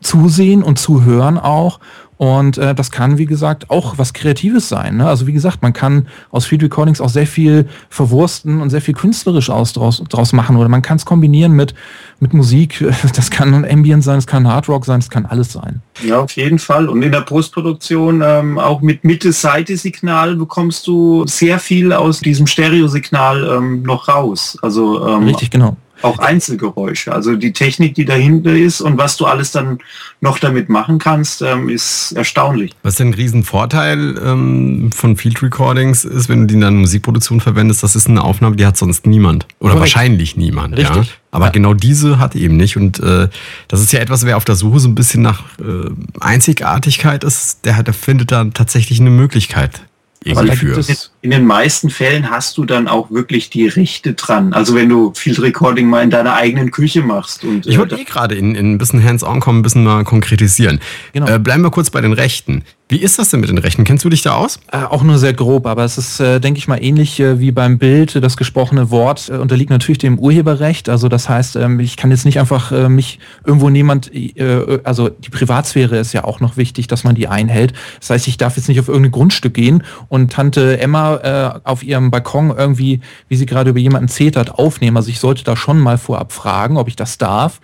zusehen 0.02 0.64
und 0.64 0.80
zuhören 0.80 1.38
auch 1.38 1.80
und 2.18 2.58
äh, 2.58 2.74
das 2.74 2.92
kann, 2.92 3.18
wie 3.18 3.26
gesagt, 3.26 3.70
auch 3.70 3.98
was 3.98 4.14
Kreatives 4.14 4.70
sein. 4.70 4.98
Ne? 4.98 5.08
Also 5.08 5.28
wie 5.28 5.34
gesagt, 5.34 5.62
man 5.62 5.74
kann 5.74 6.08
aus 6.32 6.46
Field 6.46 6.64
Recordings 6.64 7.02
auch 7.02 7.10
sehr 7.10 7.28
viel 7.28 7.68
verwursten 7.90 8.62
und 8.62 8.70
sehr 8.70 8.82
viel 8.82 8.94
künstlerisch 8.94 9.50
aus, 9.50 9.74
draus, 9.74 10.02
draus 10.10 10.32
machen. 10.32 10.56
Oder 10.56 10.70
man 10.70 10.82
kann 10.82 10.96
es 10.96 11.06
kombinieren 11.06 11.52
mit, 11.54 11.74
mit 12.20 12.34
Musik. 12.34 12.84
Das 13.16 13.30
kann 13.30 13.66
Ambient 13.66 14.04
sein, 14.04 14.18
es 14.18 14.28
kann 14.28 14.48
Hard 14.48 14.68
Rock 14.68 14.86
sein, 14.86 15.00
es 15.00 15.10
kann 15.10 15.26
alles 15.26 15.54
sein. 15.54 15.82
Ja, 16.04 16.20
auf 16.20 16.32
jeden 16.32 16.60
Fall. 16.60 16.90
Und 16.90 17.02
in 17.02 17.12
der 17.12 17.22
Postproduktion 17.22 18.22
ähm, 18.26 18.58
auch 18.58 18.82
mit 18.82 19.04
Mitte-Seite-Signal 19.04 20.36
bekommst 20.36 20.86
du 20.88 21.26
sehr 21.28 21.60
viel 21.60 21.94
aus 21.94 22.20
diesem 22.20 22.48
Stereosignal 22.48 23.58
ähm, 23.58 23.84
noch 23.84 24.08
raus. 24.08 24.58
Also 24.62 25.08
ähm, 25.08 25.24
Richtig, 25.24 25.52
genau 25.52 25.78
Auch 26.02 26.20
Einzelgeräusche. 26.20 27.12
Also 27.14 27.36
die 27.36 27.54
Technik, 27.54 27.96
die 27.96 28.06
dahinter 28.06 28.54
ist 28.54 28.82
und 28.82 28.98
was 28.98 29.18
du 29.18 29.26
alles 29.26 29.52
dann 29.52 29.80
noch 30.22 30.40
damit 30.40 30.70
machen 30.70 31.00
kannst, 31.00 31.42
ähm, 31.42 31.70
ist 31.70 32.12
erstaunlich. 32.14 32.72
Was 32.84 32.96
denn 32.96 33.10
ein 33.10 33.14
Riesenvorteil 33.14 34.20
ähm, 34.24 34.92
von 34.94 35.16
Field 35.18 35.42
Recordings 35.42 36.06
ist, 36.06 36.30
wenn 36.30 36.42
du 36.42 36.48
die 36.48 36.54
in 36.56 36.62
deiner 36.62 36.76
Musikproduktion 36.78 37.40
verwendest, 37.42 37.82
das 37.84 37.96
ist 37.96 38.08
eine 38.08 38.24
Aufnahme, 38.24 38.56
die 38.56 38.66
hat 38.66 38.78
sonst 38.78 39.06
niemand. 39.08 39.46
Oder 39.60 39.74
Korrekt. 39.74 39.80
wahrscheinlich 39.80 40.38
niemand. 40.38 40.78
Richtig. 40.78 40.96
Ja? 41.08 41.14
Aber 41.32 41.46
Ja. 41.46 41.52
genau 41.52 41.74
diese 41.74 42.20
hat 42.20 42.36
eben 42.36 42.56
nicht. 42.58 42.78
Und 42.78 43.00
äh, 43.00 43.28
das 43.68 43.82
ist 43.82 43.92
ja 43.92 44.00
etwas, 44.00 44.26
wer 44.26 44.38
auf 44.38 44.46
der 44.46 44.56
Suche 44.56 44.80
so 44.80 44.88
ein 44.88 44.96
bisschen 44.96 45.22
nach 45.22 45.44
äh, 45.60 45.90
Einzigartigkeit 46.22 47.24
ist, 47.24 47.66
der, 47.66 47.76
hat, 47.78 47.88
der 47.88 47.94
findet 47.94 48.32
da 48.32 48.46
tatsächlich 48.46 49.00
eine 49.00 49.10
Möglichkeit. 49.10 49.82
Irgendwie 50.24 50.56
für. 50.56 50.84
In 51.26 51.32
den 51.32 51.48
meisten 51.48 51.90
Fällen 51.90 52.30
hast 52.30 52.56
du 52.56 52.66
dann 52.66 52.88
auch 52.88 53.10
wirklich 53.10 53.50
die 53.50 53.68
Rechte 53.68 54.14
dran. 54.14 54.54
Also 54.54 54.76
wenn 54.76 54.90
du 54.90 55.12
Field 55.16 55.42
Recording 55.42 55.90
mal 55.90 56.04
in 56.04 56.12
deiner 56.12 56.36
eigenen 56.36 56.70
Küche 56.70 57.02
machst 57.02 57.44
und 57.44 57.66
Ich 57.66 57.78
äh, 57.78 57.80
wollte 57.80 57.96
eh 57.96 58.04
gerade 58.04 58.36
in, 58.36 58.54
in 58.54 58.74
ein 58.74 58.78
bisschen 58.78 59.04
Hands-on 59.04 59.40
kommen, 59.40 59.62
ein 59.62 59.64
bisschen 59.64 59.84
mal 59.84 60.04
konkretisieren. 60.04 60.80
Genau. 61.14 61.28
Äh, 61.28 61.40
bleiben 61.40 61.64
wir 61.64 61.72
kurz 61.72 61.90
bei 61.90 62.00
den 62.00 62.14
Rechten. 62.14 62.64
Wie 62.88 63.02
ist 63.02 63.18
das 63.18 63.30
denn 63.30 63.40
mit 63.40 63.50
den 63.50 63.58
Rechten? 63.58 63.84
Kennst 63.84 64.06
du 64.06 64.10
dich 64.10 64.22
da 64.22 64.36
aus? 64.36 64.60
Äh, 64.72 64.78
auch 64.78 65.02
nur 65.02 65.18
sehr 65.18 65.34
grob, 65.34 65.66
aber 65.66 65.84
es 65.86 65.98
ist, 65.98 66.20
äh, 66.20 66.40
denke 66.40 66.60
ich 66.60 66.68
mal, 66.68 66.78
ähnlich 66.78 67.20
äh, 67.20 67.40
wie 67.40 67.52
beim 67.52 67.80
Bild. 67.80 68.24
Das 68.24 68.38
gesprochene 68.38 68.92
Wort 68.92 69.28
äh, 69.28 69.38
unterliegt 69.38 69.72
natürlich 69.72 69.98
dem 69.98 70.20
Urheberrecht. 70.20 70.88
Also 70.88 71.10
das 71.10 71.28
heißt, 71.28 71.56
ähm, 71.56 71.80
ich 71.80 71.98
kann 71.98 72.12
jetzt 72.12 72.26
nicht 72.26 72.40
einfach 72.40 72.72
äh, 72.72 72.88
mich 72.88 73.18
irgendwo 73.44 73.72
niemand, 73.72 74.14
äh, 74.14 74.80
also 74.84 75.10
die 75.10 75.32
Privatsphäre 75.32 75.98
ist 75.98 76.14
ja 76.14 76.26
auch 76.26 76.42
noch 76.42 76.58
wichtig, 76.58 76.86
dass 76.86 77.04
man 77.04 77.16
die 77.16 77.28
einhält. 77.28 77.74
Das 78.02 78.12
heißt, 78.12 78.28
ich 78.28 78.38
darf 78.38 78.56
jetzt 78.56 78.68
nicht 78.68 78.80
auf 78.80 78.88
irgendein 78.88 79.14
Grundstück 79.14 79.56
gehen 79.56 79.84
und 80.08 80.32
Tante 80.32 80.80
Emma 80.80 81.15
äh, 81.24 81.60
auf 81.64 81.84
ihrem 81.84 82.12
Balkon 82.12 82.54
irgendwie, 82.56 83.02
wie 83.28 83.36
sie 83.36 83.46
gerade 83.46 83.70
über 83.70 83.80
jemanden 83.80 84.08
zetert, 84.08 84.56
aufnehmen. 84.56 84.98
Also 84.98 85.10
ich 85.10 85.20
sollte 85.20 85.44
da 85.44 85.56
schon 85.56 85.80
mal 85.80 85.98
vorab 85.98 86.32
fragen, 86.32 86.78
ob 86.78 86.88
ich 86.88 86.96
das 86.96 87.18
darf. 87.18 87.60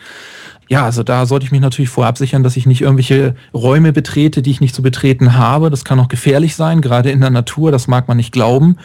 Ja, 0.70 0.86
also 0.86 1.04
da 1.04 1.26
sollte 1.26 1.46
ich 1.46 1.52
mich 1.52 1.60
natürlich 1.60 1.90
vorab 1.90 2.18
sichern, 2.18 2.44
dass 2.44 2.56
ich 2.56 2.66
nicht 2.66 2.82
irgendwelche 2.82 3.36
Räume 3.54 3.92
betrete, 3.92 4.42
die 4.42 4.52
ich 4.52 4.62
nicht 4.62 4.74
zu 4.74 4.82
betreten 4.82 5.36
habe. 5.36 5.70
Das 5.70 5.84
kann 5.84 6.00
auch 6.00 6.08
gefährlich 6.08 6.56
sein, 6.56 6.80
gerade 6.80 7.12
in 7.12 7.20
der 7.20 7.30
Natur, 7.30 7.72
das 7.72 7.88
mag 7.88 8.08
man 8.08 8.16
nicht 8.16 8.32
glauben. 8.32 8.78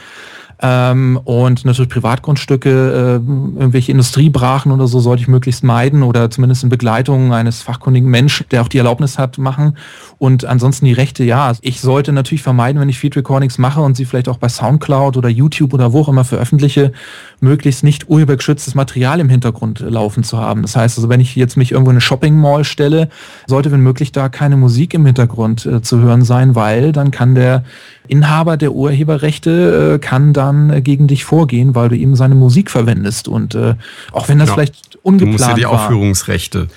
Ähm, 0.62 1.20
und 1.24 1.64
natürlich 1.66 1.90
Privatgrundstücke, 1.90 2.70
äh, 2.70 3.12
irgendwelche 3.14 3.92
Industriebrachen 3.92 4.72
oder 4.72 4.86
so 4.86 5.00
sollte 5.00 5.22
ich 5.22 5.28
möglichst 5.28 5.62
meiden 5.62 6.02
oder 6.02 6.30
zumindest 6.30 6.62
in 6.62 6.70
Begleitung 6.70 7.34
eines 7.34 7.60
fachkundigen 7.60 8.08
Menschen, 8.08 8.46
der 8.50 8.62
auch 8.62 8.68
die 8.68 8.78
Erlaubnis 8.78 9.18
hat, 9.18 9.36
machen. 9.36 9.76
Und 10.18 10.46
ansonsten 10.46 10.86
die 10.86 10.94
Rechte, 10.94 11.24
ja, 11.24 11.52
ich 11.60 11.80
sollte 11.80 12.12
natürlich 12.12 12.42
vermeiden, 12.42 12.80
wenn 12.80 12.88
ich 12.88 12.98
Feed 12.98 13.16
Recordings 13.16 13.58
mache 13.58 13.82
und 13.82 13.96
sie 13.96 14.06
vielleicht 14.06 14.28
auch 14.28 14.38
bei 14.38 14.48
Soundcloud 14.48 15.18
oder 15.18 15.28
YouTube 15.28 15.74
oder 15.74 15.92
wo 15.92 16.00
auch 16.00 16.08
immer 16.08 16.24
veröffentliche, 16.24 16.92
möglichst 17.40 17.84
nicht 17.84 18.08
urhebergeschütztes 18.08 18.74
Material 18.74 19.20
im 19.20 19.28
Hintergrund 19.28 19.80
laufen 19.80 20.24
zu 20.24 20.38
haben. 20.38 20.62
Das 20.62 20.74
heißt 20.76 20.96
also, 20.98 21.08
wenn 21.08 21.20
ich 21.20 21.36
jetzt 21.36 21.56
mich 21.56 21.72
irgendwo 21.72 21.90
in 21.90 21.94
eine 21.96 22.00
Shopping 22.00 22.34
Mall 22.34 22.64
stelle, 22.64 23.08
sollte 23.46 23.70
wenn 23.72 23.80
möglich 23.80 24.12
da 24.12 24.28
keine 24.28 24.56
Musik 24.56 24.94
im 24.94 25.04
Hintergrund 25.04 25.66
äh, 25.66 25.82
zu 25.82 25.98
hören 26.00 26.22
sein, 26.24 26.54
weil 26.54 26.92
dann 26.92 27.10
kann 27.10 27.34
der 27.34 27.64
Inhaber 28.08 28.56
der 28.56 28.72
Urheberrechte 28.72 29.94
äh, 29.94 29.98
kann 29.98 30.32
dann 30.32 30.70
äh, 30.70 30.80
gegen 30.80 31.06
dich 31.08 31.24
vorgehen, 31.24 31.74
weil 31.74 31.88
du 31.88 31.96
ihm 31.96 32.14
seine 32.14 32.34
Musik 32.34 32.70
verwendest. 32.70 33.28
Und 33.28 33.54
äh, 33.54 33.74
auch 34.12 34.28
wenn 34.28 34.38
das 34.38 34.48
Ja. 34.48 34.54
vielleicht 34.54 34.94
Du 34.94 34.98
ungeplant 35.02 35.32
musst 35.32 35.48
ja 35.48 35.54
die 35.54 35.64
war. 35.64 35.72
Aufführungsrechte 35.72 36.68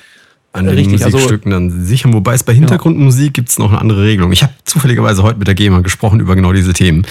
an 0.54 0.66
den 0.66 0.76
Richtig, 0.76 1.04
also- 1.04 1.18
Musikstücken 1.18 1.52
dann 1.52 1.86
sichern. 1.86 2.14
Wobei 2.14 2.34
es 2.34 2.44
bei 2.44 2.54
Hintergrundmusik 2.54 3.34
gibt 3.34 3.50
es 3.50 3.60
noch 3.60 3.72
eine 3.72 3.80
andere 3.82 4.04
Regelung. 4.04 4.32
Ich 4.32 4.44
habe 4.44 4.54
zufälligerweise 4.66 5.24
heute 5.24 5.38
mit 5.40 5.48
der 5.48 5.56
GEMA 5.56 5.82
gesprochen 5.82 6.20
über 6.20 6.36
genau 6.36 6.54
diese 6.54 6.74
Themen. 6.74 7.06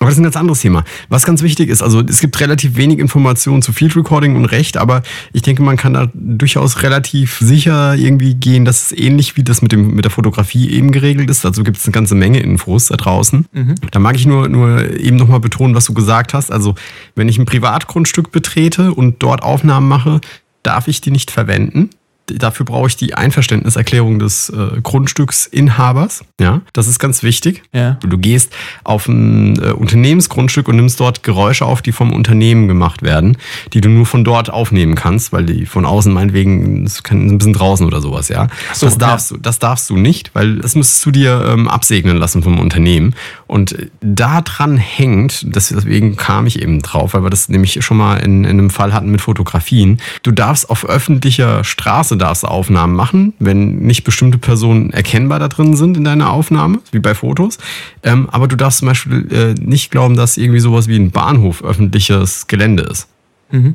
Aber 0.00 0.06
das 0.10 0.14
ist 0.14 0.20
ein 0.20 0.24
ganz 0.24 0.36
anderes 0.36 0.60
Thema. 0.60 0.84
Was 1.08 1.24
ganz 1.24 1.42
wichtig 1.42 1.70
ist, 1.70 1.82
also 1.82 2.00
es 2.02 2.20
gibt 2.20 2.38
relativ 2.38 2.76
wenig 2.76 3.00
Informationen 3.00 3.62
zu 3.62 3.72
Field 3.72 3.96
Recording 3.96 4.36
und 4.36 4.44
Recht, 4.44 4.76
aber 4.76 5.02
ich 5.32 5.42
denke, 5.42 5.62
man 5.62 5.76
kann 5.76 5.94
da 5.94 6.08
durchaus 6.14 6.84
relativ 6.84 7.38
sicher 7.40 7.96
irgendwie 7.96 8.34
gehen, 8.34 8.64
dass 8.64 8.92
es 8.92 8.98
ähnlich 8.98 9.36
wie 9.36 9.42
das 9.42 9.60
mit, 9.60 9.72
dem, 9.72 9.94
mit 9.96 10.04
der 10.04 10.12
Fotografie 10.12 10.70
eben 10.70 10.92
geregelt 10.92 11.28
ist. 11.30 11.44
Dazu 11.44 11.64
gibt 11.64 11.78
es 11.78 11.84
eine 11.84 11.92
ganze 11.92 12.14
Menge 12.14 12.38
Infos 12.38 12.86
da 12.86 12.96
draußen. 12.96 13.46
Da 13.90 13.98
mag 13.98 14.14
ich 14.14 14.26
nur, 14.26 14.48
nur 14.48 14.88
eben 15.00 15.16
nochmal 15.16 15.40
betonen, 15.40 15.74
was 15.74 15.86
du 15.86 15.94
gesagt 15.94 16.32
hast. 16.32 16.52
Also 16.52 16.76
wenn 17.16 17.28
ich 17.28 17.38
ein 17.38 17.46
Privatgrundstück 17.46 18.30
betrete 18.30 18.94
und 18.94 19.20
dort 19.20 19.42
Aufnahmen 19.42 19.88
mache, 19.88 20.20
darf 20.62 20.86
ich 20.86 21.00
die 21.00 21.10
nicht 21.10 21.32
verwenden. 21.32 21.90
Dafür 22.36 22.66
brauche 22.66 22.88
ich 22.88 22.96
die 22.96 23.14
Einverständniserklärung 23.14 24.18
des 24.18 24.50
äh, 24.50 24.80
Grundstücksinhabers. 24.82 26.24
Ja, 26.40 26.62
das 26.72 26.88
ist 26.88 26.98
ganz 26.98 27.22
wichtig. 27.22 27.62
Ja. 27.72 27.98
Du 28.00 28.18
gehst 28.18 28.52
auf 28.84 29.08
ein 29.08 29.58
äh, 29.62 29.70
Unternehmensgrundstück 29.70 30.68
und 30.68 30.76
nimmst 30.76 31.00
dort 31.00 31.22
Geräusche 31.22 31.64
auf, 31.64 31.82
die 31.82 31.92
vom 31.92 32.12
Unternehmen 32.12 32.68
gemacht 32.68 33.02
werden, 33.02 33.36
die 33.72 33.80
du 33.80 33.88
nur 33.88 34.06
von 34.06 34.24
dort 34.24 34.50
aufnehmen 34.50 34.94
kannst, 34.94 35.32
weil 35.32 35.44
die 35.44 35.66
von 35.66 35.84
außen 35.84 36.12
meinetwegen 36.12 36.88
kann 37.02 37.26
ein 37.26 37.38
bisschen 37.38 37.52
draußen 37.52 37.86
oder 37.86 38.00
sowas, 38.00 38.28
ja. 38.28 38.48
so, 38.72 38.86
das 38.86 38.98
darfst 38.98 39.30
du, 39.30 39.36
das 39.36 39.58
darfst 39.58 39.90
du 39.90 39.96
nicht, 39.96 40.34
weil 40.34 40.56
das 40.56 40.74
müsstest 40.74 41.04
du 41.06 41.10
dir 41.10 41.44
ähm, 41.48 41.68
absegnen 41.68 42.16
lassen 42.16 42.42
vom 42.42 42.58
Unternehmen. 42.58 43.14
Und 43.48 43.90
da 44.00 44.42
dran 44.42 44.76
hängt, 44.76 45.56
deswegen 45.56 46.16
kam 46.16 46.46
ich 46.46 46.60
eben 46.60 46.82
drauf, 46.82 47.14
weil 47.14 47.22
wir 47.22 47.30
das 47.30 47.48
nämlich 47.48 47.82
schon 47.82 47.96
mal 47.96 48.18
in, 48.18 48.44
in 48.44 48.50
einem 48.50 48.70
Fall 48.70 48.92
hatten 48.92 49.10
mit 49.10 49.22
Fotografien. 49.22 50.00
Du 50.22 50.32
darfst 50.32 50.68
auf 50.68 50.84
öffentlicher 50.84 51.64
Straße 51.64 52.18
darfst 52.18 52.44
Aufnahmen 52.44 52.94
machen, 52.94 53.32
wenn 53.38 53.78
nicht 53.78 54.04
bestimmte 54.04 54.36
Personen 54.36 54.90
erkennbar 54.90 55.38
da 55.38 55.48
drin 55.48 55.74
sind 55.76 55.96
in 55.96 56.04
deiner 56.04 56.30
Aufnahme, 56.30 56.80
wie 56.92 56.98
bei 56.98 57.14
Fotos. 57.14 57.56
Ähm, 58.02 58.28
aber 58.30 58.48
du 58.48 58.56
darfst 58.56 58.80
zum 58.80 58.88
Beispiel 58.88 59.26
äh, 59.32 59.54
nicht 59.54 59.90
glauben, 59.90 60.14
dass 60.14 60.36
irgendwie 60.36 60.60
sowas 60.60 60.86
wie 60.86 60.96
ein 60.96 61.10
Bahnhof 61.10 61.64
öffentliches 61.64 62.48
Gelände 62.48 62.82
ist. 62.82 63.08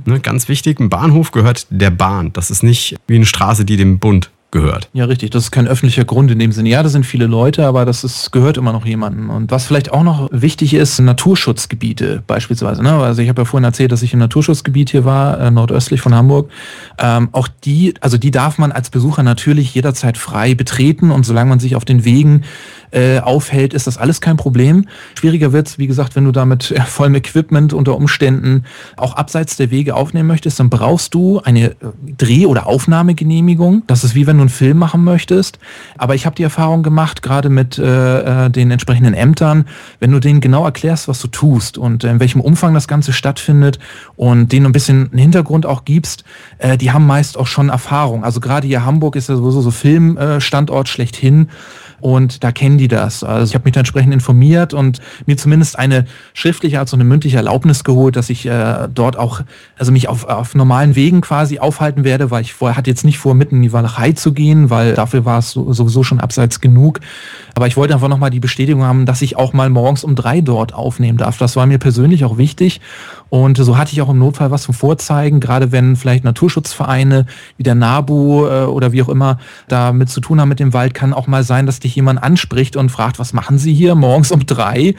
Ne, 0.05 0.19
ganz 0.19 0.47
wichtig, 0.49 0.79
ein 0.79 0.89
Bahnhof 0.89 1.31
gehört 1.31 1.65
der 1.71 1.89
Bahn. 1.89 2.31
Das 2.33 2.51
ist 2.51 2.61
nicht 2.61 2.95
wie 3.07 3.15
eine 3.15 3.25
Straße, 3.25 3.65
die 3.65 3.75
dem 3.75 3.97
Bund 3.97 4.29
gehört. 4.53 4.87
Ja, 4.93 5.05
richtig. 5.05 5.31
Das 5.31 5.45
ist 5.45 5.51
kein 5.51 5.67
öffentlicher 5.67 6.05
Grund 6.05 6.31
in 6.31 6.39
dem 6.39 6.53
Sinne. 6.53 6.69
Ja, 6.69 6.81
das 6.83 6.93
sind 6.93 7.05
viele 7.05 7.25
Leute, 7.25 7.67
aber 7.67 7.83
das 7.83 8.05
ist, 8.05 8.31
gehört 8.31 8.55
immer 8.55 8.71
noch 8.71 8.85
jemandem. 8.85 9.29
Und 9.29 9.51
was 9.51 9.65
vielleicht 9.65 9.91
auch 9.91 10.03
noch 10.03 10.29
wichtig 10.31 10.73
ist, 10.73 10.99
Naturschutzgebiete 10.99 12.23
beispielsweise. 12.25 12.81
Ne? 12.81 12.93
Also 12.93 13.21
ich 13.21 13.27
habe 13.27 13.41
ja 13.41 13.45
vorhin 13.45 13.65
erzählt, 13.65 13.91
dass 13.91 14.01
ich 14.01 14.13
im 14.13 14.19
Naturschutzgebiet 14.19 14.91
hier 14.91 15.03
war, 15.03 15.39
äh, 15.39 15.51
nordöstlich 15.51 15.99
von 15.99 16.15
Hamburg. 16.15 16.49
Ähm, 16.97 17.29
auch 17.33 17.49
die, 17.65 17.95
also 17.99 18.17
die 18.17 18.31
darf 18.31 18.57
man 18.57 18.71
als 18.71 18.89
Besucher 18.89 19.23
natürlich 19.23 19.73
jederzeit 19.73 20.17
frei 20.17 20.55
betreten 20.55 21.11
und 21.11 21.25
solange 21.25 21.49
man 21.49 21.59
sich 21.59 21.75
auf 21.75 21.83
den 21.83 22.05
Wegen 22.05 22.43
äh, 22.93 23.19
aufhält, 23.19 23.73
ist 23.73 23.87
das 23.87 23.97
alles 23.97 24.21
kein 24.21 24.37
Problem. 24.37 24.87
Schwieriger 25.15 25.51
wird's, 25.51 25.77
wie 25.77 25.87
gesagt, 25.87 26.15
wenn 26.15 26.25
du 26.25 26.31
damit 26.31 26.71
äh, 26.71 26.81
vollem 26.81 27.15
Equipment 27.15 27.73
unter 27.73 27.95
Umständen 27.95 28.63
auch 28.97 29.15
abseits 29.15 29.57
der 29.57 29.71
Wege 29.71 29.95
aufnehmen 29.95 30.27
möchtest, 30.27 30.59
dann 30.59 30.69
brauchst 30.69 31.13
du 31.13 31.39
eine 31.41 31.71
äh, 31.71 31.75
Dreh- 32.17 32.45
oder 32.45 32.67
Aufnahmegenehmigung. 32.67 33.83
Das 33.87 34.03
ist 34.03 34.15
wie 34.15 34.27
wenn 34.27 34.37
du 34.37 34.41
einen 34.41 34.49
Film 34.49 34.77
machen 34.77 35.03
möchtest. 35.03 35.59
Aber 35.97 36.15
ich 36.15 36.25
habe 36.25 36.35
die 36.35 36.43
Erfahrung 36.43 36.83
gemacht, 36.83 37.21
gerade 37.21 37.49
mit 37.49 37.77
äh, 37.77 38.45
äh, 38.45 38.49
den 38.49 38.71
entsprechenden 38.71 39.13
Ämtern, 39.13 39.65
wenn 39.99 40.11
du 40.11 40.19
denen 40.19 40.41
genau 40.41 40.63
erklärst, 40.65 41.07
was 41.07 41.19
du 41.19 41.27
tust 41.27 41.77
und 41.77 42.03
in 42.03 42.19
welchem 42.19 42.41
Umfang 42.41 42.73
das 42.73 42.87
Ganze 42.87 43.13
stattfindet 43.13 43.79
und 44.15 44.51
denen 44.51 44.67
ein 44.67 44.71
bisschen 44.71 45.09
einen 45.11 45.19
Hintergrund 45.19 45.65
auch 45.65 45.85
gibst, 45.85 46.23
äh, 46.59 46.77
die 46.77 46.91
haben 46.91 47.07
meist 47.07 47.37
auch 47.37 47.47
schon 47.47 47.69
Erfahrung. 47.69 48.23
Also 48.23 48.39
gerade 48.39 48.67
hier 48.67 48.85
Hamburg 48.85 49.15
ist 49.15 49.29
ja 49.29 49.35
sowieso 49.35 49.61
so 49.61 49.71
Filmstandort 49.71 50.87
schlechthin. 50.87 51.49
Und 52.03 52.43
da 52.43 52.51
kennen 52.51 52.77
die 52.77 52.89
das. 52.89 53.23
Also 53.23 53.49
ich 53.49 53.55
habe 53.55 53.63
mich 53.63 53.71
da 53.71 53.79
entsprechend 53.79 54.13
informiert 54.13 54.73
und 54.73 54.99
mir 55.25 55.37
zumindest 55.37 55.79
eine 55.79 56.03
schriftliche 56.33 56.77
als 56.77 56.91
auch 56.91 56.97
eine 56.97 57.05
mündliche 57.05 57.37
Erlaubnis 57.37 57.85
geholt, 57.85 58.17
dass 58.17 58.29
ich 58.29 58.45
äh, 58.45 58.89
dort 58.93 59.17
auch, 59.17 59.39
also 59.77 59.93
mich 59.93 60.09
auf, 60.09 60.25
auf 60.25 60.53
normalen 60.53 60.97
Wegen 60.97 61.21
quasi 61.21 61.59
aufhalten 61.59 62.03
werde, 62.03 62.29
weil 62.29 62.41
ich 62.41 62.51
vorher 62.51 62.75
hatte 62.75 62.89
jetzt 62.89 63.05
nicht 63.05 63.19
vor, 63.19 63.35
mitten 63.35 63.55
in 63.55 63.61
die 63.61 63.71
Walachei 63.71 64.11
zu 64.11 64.33
gehen, 64.33 64.69
weil 64.69 64.95
dafür 64.95 65.23
war 65.23 65.39
es 65.39 65.51
so, 65.51 65.71
sowieso 65.71 66.03
schon 66.03 66.19
abseits 66.19 66.59
genug. 66.59 66.99
Aber 67.55 67.67
ich 67.67 67.77
wollte 67.77 67.93
einfach 67.93 68.09
nochmal 68.09 68.31
die 68.31 68.41
Bestätigung 68.41 68.83
haben, 68.83 69.05
dass 69.05 69.21
ich 69.21 69.37
auch 69.37 69.53
mal 69.53 69.69
morgens 69.69 70.03
um 70.03 70.15
drei 70.15 70.41
dort 70.41 70.73
aufnehmen 70.73 71.17
darf. 71.17 71.37
Das 71.37 71.55
war 71.55 71.65
mir 71.67 71.77
persönlich 71.77 72.25
auch 72.25 72.37
wichtig. 72.37 72.81
Und 73.29 73.57
so 73.57 73.77
hatte 73.77 73.93
ich 73.93 74.01
auch 74.01 74.09
im 74.09 74.19
Notfall 74.19 74.51
was 74.51 74.63
zum 74.63 74.73
Vorzeigen, 74.73 75.39
gerade 75.39 75.71
wenn 75.71 75.95
vielleicht 75.95 76.25
Naturschutzvereine 76.25 77.27
wie 77.55 77.63
der 77.63 77.75
NABU 77.75 78.45
äh, 78.45 78.63
oder 78.65 78.91
wie 78.91 79.01
auch 79.01 79.09
immer 79.09 79.37
damit 79.69 80.09
zu 80.09 80.19
tun 80.19 80.41
haben 80.41 80.49
mit 80.49 80.59
dem 80.59 80.73
Wald, 80.73 80.93
kann 80.93 81.13
auch 81.13 81.27
mal 81.27 81.43
sein, 81.43 81.65
dass 81.65 81.79
dich 81.79 81.92
jemand 81.95 82.21
anspricht 82.21 82.75
und 82.75 82.89
fragt, 82.89 83.19
was 83.19 83.33
machen 83.33 83.57
Sie 83.57 83.73
hier 83.73 83.95
morgens 83.95 84.31
um 84.31 84.45
drei? 84.45 84.95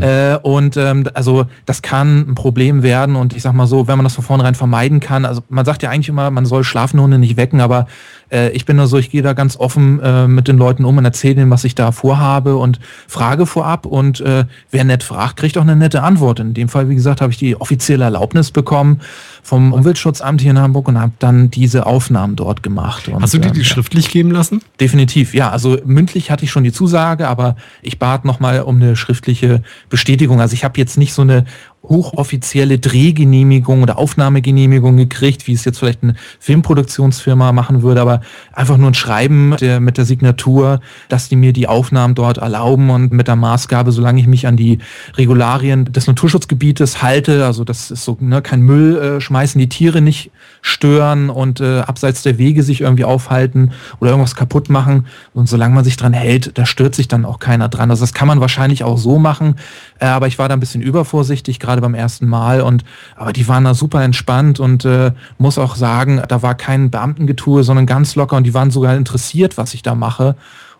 Äh, 0.00 0.36
und 0.42 0.76
ähm, 0.76 1.08
also 1.14 1.46
das 1.66 1.82
kann 1.82 2.30
ein 2.30 2.34
Problem 2.34 2.82
werden 2.82 3.16
und 3.16 3.34
ich 3.34 3.42
sag 3.42 3.52
mal 3.54 3.66
so, 3.66 3.88
wenn 3.88 3.96
man 3.96 4.04
das 4.04 4.14
von 4.14 4.24
vornherein 4.24 4.54
vermeiden 4.54 5.00
kann, 5.00 5.24
also 5.24 5.42
man 5.48 5.64
sagt 5.64 5.82
ja 5.82 5.90
eigentlich 5.90 6.08
immer, 6.08 6.30
man 6.30 6.46
soll 6.46 6.64
schlafende 6.64 7.02
Hunde 7.02 7.18
nicht 7.18 7.36
wecken, 7.36 7.60
aber 7.60 7.86
äh, 8.34 8.50
ich 8.50 8.64
bin 8.64 8.76
da 8.76 8.86
so, 8.86 8.98
ich 8.98 9.10
gehe 9.10 9.22
da 9.22 9.32
ganz 9.32 9.56
offen 9.56 10.00
äh, 10.00 10.26
mit 10.26 10.48
den 10.48 10.58
Leuten 10.58 10.84
um 10.84 10.98
und 10.98 11.04
erzähle 11.04 11.42
ihnen, 11.42 11.50
was 11.50 11.64
ich 11.64 11.74
da 11.74 11.92
vorhabe 11.92 12.56
und 12.56 12.80
frage 13.06 13.46
vorab 13.46 13.86
und 13.86 14.20
äh, 14.20 14.44
wer 14.70 14.84
nett 14.84 15.02
fragt, 15.02 15.36
kriegt 15.36 15.56
auch 15.56 15.62
eine 15.62 15.76
nette 15.76 16.02
Antwort. 16.02 16.40
In 16.40 16.52
dem 16.52 16.68
Fall, 16.68 16.88
wie 16.88 16.94
gesagt, 16.94 17.20
habe 17.20 17.32
ich 17.32 17.38
die 17.38 17.56
offizielle 17.56 18.04
Erlaubnis 18.04 18.50
bekommen 18.50 19.00
vom 19.42 19.72
Umweltschutzamt 19.72 20.40
hier 20.40 20.50
in 20.50 20.58
Hamburg 20.58 20.88
und 20.88 21.00
habe 21.00 21.12
dann 21.18 21.50
diese 21.50 21.86
Aufnahmen 21.86 22.34
dort 22.34 22.62
gemacht. 22.62 23.08
Und, 23.08 23.22
Hast 23.22 23.34
du 23.34 23.38
dir 23.38 23.52
die 23.52 23.60
ähm, 23.60 23.64
schriftlich 23.64 24.08
geben 24.08 24.30
lassen? 24.30 24.62
Definitiv, 24.80 25.34
ja. 25.34 25.50
Also 25.50 25.78
mündlich 25.84 26.30
hatte 26.30 26.44
ich 26.44 26.50
schon 26.50 26.64
die 26.64 26.72
Zusage, 26.72 27.28
aber 27.28 27.56
ich 27.82 27.98
bat 27.98 28.24
nochmal 28.24 28.62
um 28.62 28.76
eine 28.76 28.96
schriftliche 28.96 29.62
Bestätigung. 29.88 30.40
Also 30.40 30.54
ich 30.54 30.64
habe 30.64 30.78
jetzt 30.78 30.98
nicht 30.98 31.12
so 31.12 31.22
eine 31.22 31.44
hochoffizielle 31.88 32.78
Drehgenehmigung 32.78 33.82
oder 33.82 33.98
Aufnahmegenehmigung 33.98 34.96
gekriegt, 34.96 35.46
wie 35.46 35.52
es 35.52 35.64
jetzt 35.64 35.78
vielleicht 35.78 36.02
eine 36.02 36.14
Filmproduktionsfirma 36.40 37.52
machen 37.52 37.82
würde, 37.82 38.00
aber 38.00 38.20
einfach 38.52 38.76
nur 38.76 38.90
ein 38.90 38.94
Schreiben 38.94 39.56
der, 39.60 39.80
mit 39.80 39.98
der 39.98 40.04
Signatur, 40.04 40.80
dass 41.08 41.28
die 41.28 41.36
mir 41.36 41.52
die 41.52 41.68
Aufnahmen 41.68 42.14
dort 42.14 42.38
erlauben 42.38 42.90
und 42.90 43.12
mit 43.12 43.28
der 43.28 43.36
Maßgabe, 43.36 43.92
solange 43.92 44.20
ich 44.20 44.26
mich 44.26 44.46
an 44.46 44.56
die 44.56 44.78
Regularien 45.16 45.84
des 45.84 46.06
Naturschutzgebietes 46.06 47.02
halte, 47.02 47.44
also 47.44 47.64
das 47.64 47.90
ist 47.90 48.04
so 48.04 48.16
ne, 48.20 48.42
kein 48.42 48.60
Müll 48.60 48.96
äh, 48.96 49.20
schmeißen, 49.20 49.58
die 49.58 49.68
Tiere 49.68 50.00
nicht 50.00 50.30
stören 50.66 51.28
und 51.28 51.60
äh, 51.60 51.80
abseits 51.80 52.22
der 52.22 52.38
Wege 52.38 52.62
sich 52.62 52.80
irgendwie 52.80 53.04
aufhalten 53.04 53.72
oder 54.00 54.12
irgendwas 54.12 54.34
kaputt 54.34 54.70
machen 54.70 55.06
und 55.34 55.46
solange 55.46 55.74
man 55.74 55.84
sich 55.84 55.98
dran 55.98 56.14
hält, 56.14 56.56
da 56.56 56.64
stört 56.64 56.94
sich 56.94 57.06
dann 57.06 57.26
auch 57.26 57.38
keiner 57.38 57.68
dran. 57.68 57.90
Also 57.90 58.02
das 58.02 58.14
kann 58.14 58.26
man 58.26 58.40
wahrscheinlich 58.40 58.82
auch 58.82 58.96
so 58.96 59.18
machen, 59.18 59.56
äh, 59.98 60.06
aber 60.06 60.26
ich 60.26 60.38
war 60.38 60.48
da 60.48 60.54
ein 60.54 60.60
bisschen 60.60 60.80
übervorsichtig, 60.80 61.60
gerade 61.60 61.82
beim 61.82 61.94
ersten 61.94 62.26
Mal. 62.26 62.62
Und 62.62 62.82
aber 63.14 63.34
die 63.34 63.46
waren 63.46 63.64
da 63.64 63.74
super 63.74 64.02
entspannt 64.02 64.58
und 64.58 64.86
äh, 64.86 65.12
muss 65.36 65.58
auch 65.58 65.76
sagen, 65.76 66.22
da 66.26 66.40
war 66.40 66.54
kein 66.54 66.90
Beamtengetue, 66.90 67.62
sondern 67.62 67.84
ganz 67.84 68.14
locker 68.14 68.36
und 68.38 68.44
die 68.44 68.54
waren 68.54 68.70
sogar 68.70 68.96
interessiert, 68.96 69.58
was 69.58 69.74
ich 69.74 69.82
da 69.82 69.94
mache. 69.94 70.34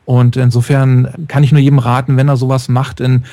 Und 0.07 0.37
insofern 0.37 1.27
kann 1.29 1.45
ich 1.45 1.53
nur 1.53 1.61
jedem 1.61 1.79
raten, 1.79 2.17
wenn 2.17 2.29
er 2.29 2.39
sowas 2.39 2.71
macht, 2.71 3.01
in, 3.01 3.25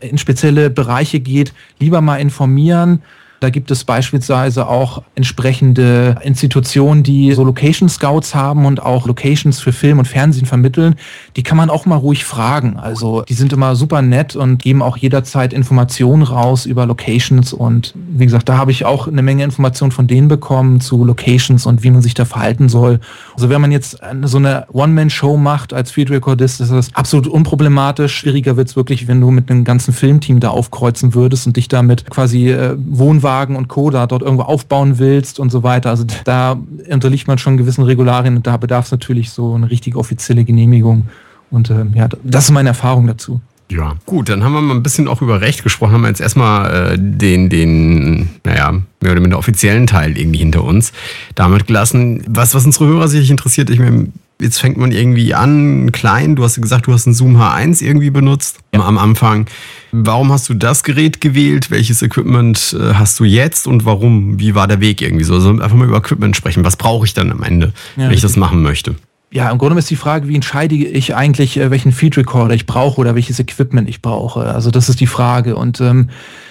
in 0.00 0.18
spezielle 0.18 0.70
Bereiche 0.70 1.20
geht, 1.20 1.54
lieber 1.78 2.00
mal 2.00 2.16
informieren, 2.16 3.00
da 3.40 3.48
gibt 3.48 3.70
es 3.70 3.84
beispielsweise 3.84 4.68
auch 4.68 5.02
entsprechende 5.14 6.16
Institutionen, 6.22 7.02
die 7.02 7.32
so 7.32 7.42
Location 7.42 7.88
Scouts 7.88 8.34
haben 8.34 8.66
und 8.66 8.82
auch 8.82 9.06
Locations 9.06 9.58
für 9.58 9.72
Film 9.72 9.98
und 9.98 10.06
Fernsehen 10.06 10.44
vermitteln. 10.44 10.96
Die 11.36 11.42
kann 11.42 11.56
man 11.56 11.70
auch 11.70 11.86
mal 11.86 11.96
ruhig 11.96 12.26
fragen. 12.26 12.76
Also 12.76 13.22
die 13.22 13.32
sind 13.32 13.54
immer 13.54 13.76
super 13.76 14.02
nett 14.02 14.36
und 14.36 14.58
geben 14.58 14.82
auch 14.82 14.98
jederzeit 14.98 15.54
Informationen 15.54 16.22
raus 16.22 16.66
über 16.66 16.84
Locations. 16.84 17.54
Und 17.54 17.94
wie 18.10 18.26
gesagt, 18.26 18.46
da 18.50 18.58
habe 18.58 18.72
ich 18.72 18.84
auch 18.84 19.08
eine 19.08 19.22
Menge 19.22 19.42
Informationen 19.42 19.90
von 19.90 20.06
denen 20.06 20.28
bekommen 20.28 20.82
zu 20.82 21.02
Locations 21.02 21.64
und 21.64 21.82
wie 21.82 21.90
man 21.90 22.02
sich 22.02 22.12
da 22.12 22.26
verhalten 22.26 22.68
soll. 22.68 23.00
Also 23.34 23.48
wenn 23.48 23.62
man 23.62 23.72
jetzt 23.72 23.98
so 24.24 24.36
eine 24.36 24.66
One-Man-Show 24.70 25.38
macht 25.38 25.72
als 25.72 25.90
Field 25.90 26.10
Recordist, 26.10 26.60
ist 26.60 26.72
das 26.72 26.94
absolut 26.94 27.26
unproblematisch. 27.26 28.14
Schwieriger 28.14 28.58
wird 28.58 28.68
es 28.68 28.76
wirklich, 28.76 29.08
wenn 29.08 29.18
du 29.18 29.30
mit 29.30 29.50
einem 29.50 29.64
ganzen 29.64 29.94
Filmteam 29.94 30.40
da 30.40 30.50
aufkreuzen 30.50 31.14
würdest 31.14 31.46
und 31.46 31.56
dich 31.56 31.68
damit 31.68 32.10
quasi 32.10 32.50
äh, 32.50 32.76
Wohnwagen 32.76 33.29
Triebwagen 33.30 33.56
und 33.56 33.68
Co. 33.68 33.90
da 33.90 34.06
dort 34.06 34.22
irgendwo 34.22 34.42
aufbauen 34.44 34.98
willst 34.98 35.38
und 35.38 35.50
so 35.50 35.62
weiter. 35.62 35.90
Also 35.90 36.04
da 36.24 36.58
unterliegt 36.90 37.28
man 37.28 37.38
schon 37.38 37.56
gewissen 37.56 37.84
Regularien 37.84 38.36
und 38.36 38.46
da 38.46 38.56
bedarf 38.56 38.86
es 38.86 38.90
natürlich 38.90 39.30
so 39.30 39.54
eine 39.54 39.70
richtige 39.70 39.98
offizielle 39.98 40.44
Genehmigung. 40.44 41.06
Und 41.50 41.70
äh, 41.70 41.84
ja, 41.94 42.08
das 42.22 42.44
ist 42.44 42.50
meine 42.50 42.70
Erfahrung 42.70 43.06
dazu. 43.06 43.40
Ja, 43.70 43.94
gut, 44.04 44.28
dann 44.28 44.42
haben 44.42 44.52
wir 44.52 44.60
mal 44.60 44.74
ein 44.74 44.82
bisschen 44.82 45.06
auch 45.06 45.22
über 45.22 45.40
Recht 45.40 45.62
gesprochen, 45.62 45.92
haben 45.92 46.00
wir 46.00 46.08
jetzt 46.08 46.20
erstmal 46.20 46.94
äh, 46.94 46.98
den, 46.98 47.48
den, 47.48 48.30
naja, 48.44 48.72
mehr 49.00 49.12
oder 49.12 49.20
minder 49.20 49.38
offiziellen 49.38 49.86
Teil 49.86 50.18
irgendwie 50.18 50.40
hinter 50.40 50.64
uns 50.64 50.92
damit 51.36 51.68
gelassen. 51.68 52.24
Was, 52.26 52.52
was 52.52 52.66
unsere 52.66 52.86
Hörer 52.86 53.06
sich 53.06 53.30
interessiert, 53.30 53.70
ich 53.70 53.78
meine, 53.78 54.08
jetzt 54.40 54.58
fängt 54.58 54.76
man 54.76 54.92
irgendwie 54.92 55.34
an, 55.34 55.92
klein, 55.92 56.36
du 56.36 56.44
hast 56.44 56.60
gesagt, 56.60 56.86
du 56.86 56.92
hast 56.92 57.06
einen 57.06 57.14
Zoom 57.14 57.36
H1 57.36 57.82
irgendwie 57.82 58.10
benutzt 58.10 58.58
ja. 58.74 58.80
am 58.80 58.98
Anfang. 58.98 59.46
Warum 59.92 60.32
hast 60.32 60.48
du 60.48 60.54
das 60.54 60.84
Gerät 60.84 61.20
gewählt? 61.20 61.70
Welches 61.70 62.02
Equipment 62.02 62.76
äh, 62.78 62.94
hast 62.94 63.18
du 63.20 63.24
jetzt 63.24 63.66
und 63.66 63.84
warum? 63.84 64.38
Wie 64.38 64.54
war 64.54 64.68
der 64.68 64.80
Weg 64.80 65.02
irgendwie 65.02 65.24
so? 65.24 65.34
Also 65.34 65.50
einfach 65.50 65.74
mal 65.74 65.88
über 65.88 65.98
Equipment 65.98 66.36
sprechen. 66.36 66.64
Was 66.64 66.76
brauche 66.76 67.06
ich 67.06 67.14
dann 67.14 67.30
am 67.30 67.42
Ende, 67.42 67.72
ja, 67.96 68.04
wenn 68.04 68.12
ich 68.12 68.20
das 68.20 68.36
machen 68.36 68.62
möchte? 68.62 68.94
Ja, 69.32 69.48
im 69.48 69.58
Grunde 69.58 69.78
ist 69.78 69.88
die 69.88 69.96
Frage, 69.96 70.26
wie 70.26 70.34
entscheide 70.34 70.74
ich 70.74 71.14
eigentlich, 71.14 71.56
äh, 71.56 71.70
welchen 71.70 71.92
Feed 71.92 72.16
Recorder 72.16 72.52
ich 72.52 72.66
brauche 72.66 73.00
oder 73.00 73.14
welches 73.14 73.38
Equipment 73.38 73.88
ich 73.88 74.02
brauche. 74.02 74.40
Also 74.40 74.72
das 74.72 74.88
ist 74.88 74.98
die 74.98 75.06
Frage. 75.06 75.54
Und 75.54 75.80
ähm, 75.80 76.10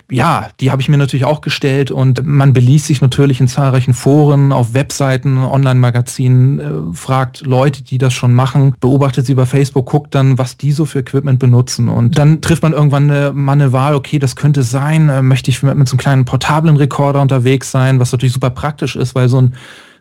ja, 0.10 0.48
die 0.62 0.72
habe 0.72 0.82
ich 0.82 0.88
mir 0.88 0.98
natürlich 0.98 1.26
auch 1.26 1.42
gestellt 1.42 1.92
und 1.92 2.26
man 2.26 2.54
beliest 2.54 2.88
sich 2.88 3.02
natürlich 3.02 3.42
in 3.42 3.50
zahlreichen 3.50 3.94
Foren, 3.94 4.54
auf 4.54 4.74
Webseiten, 4.74 5.40
Online-Magazinen, 5.40 6.60
äh, 6.60 6.96
fragt 6.96 7.46
Leute, 7.46 7.84
die 7.84 7.98
das 7.98 8.14
schon 8.14 8.34
machen, 8.34 8.74
beobachtet 8.80 9.26
sie 9.26 9.34
über 9.34 9.46
Facebook, 9.46 9.86
guckt 9.86 10.16
dann, 10.16 10.38
was 10.38 10.56
die 10.56 10.72
so 10.72 10.86
für 10.86 11.00
Equipment 11.00 11.38
benutzen 11.38 11.90
und 11.90 12.18
dann 12.18 12.40
trifft 12.42 12.64
man 12.64 12.74
irgendwann 12.74 13.12
eine, 13.12 13.34
mal 13.34 13.54
eine 13.54 13.74
Wahl, 13.74 13.94
okay, 13.94 14.20
das 14.20 14.36
könnte 14.36 14.64
sein, 14.64 15.10
äh, 15.10 15.22
möchte 15.22 15.52
ich 15.52 15.62
mit, 15.62 15.76
mit 15.76 15.88
so 15.88 15.94
einem 15.94 16.00
kleinen 16.00 16.26
portablen 16.26 16.78
Rekorder 16.78 17.22
unterwegs 17.22 17.72
sein, 17.72 18.00
was 18.00 18.12
natürlich 18.12 18.34
super 18.34 18.50
praktisch 18.50 18.96
ist, 18.96 19.16
weil 19.16 19.30
so 19.30 19.42
ein 19.42 19.54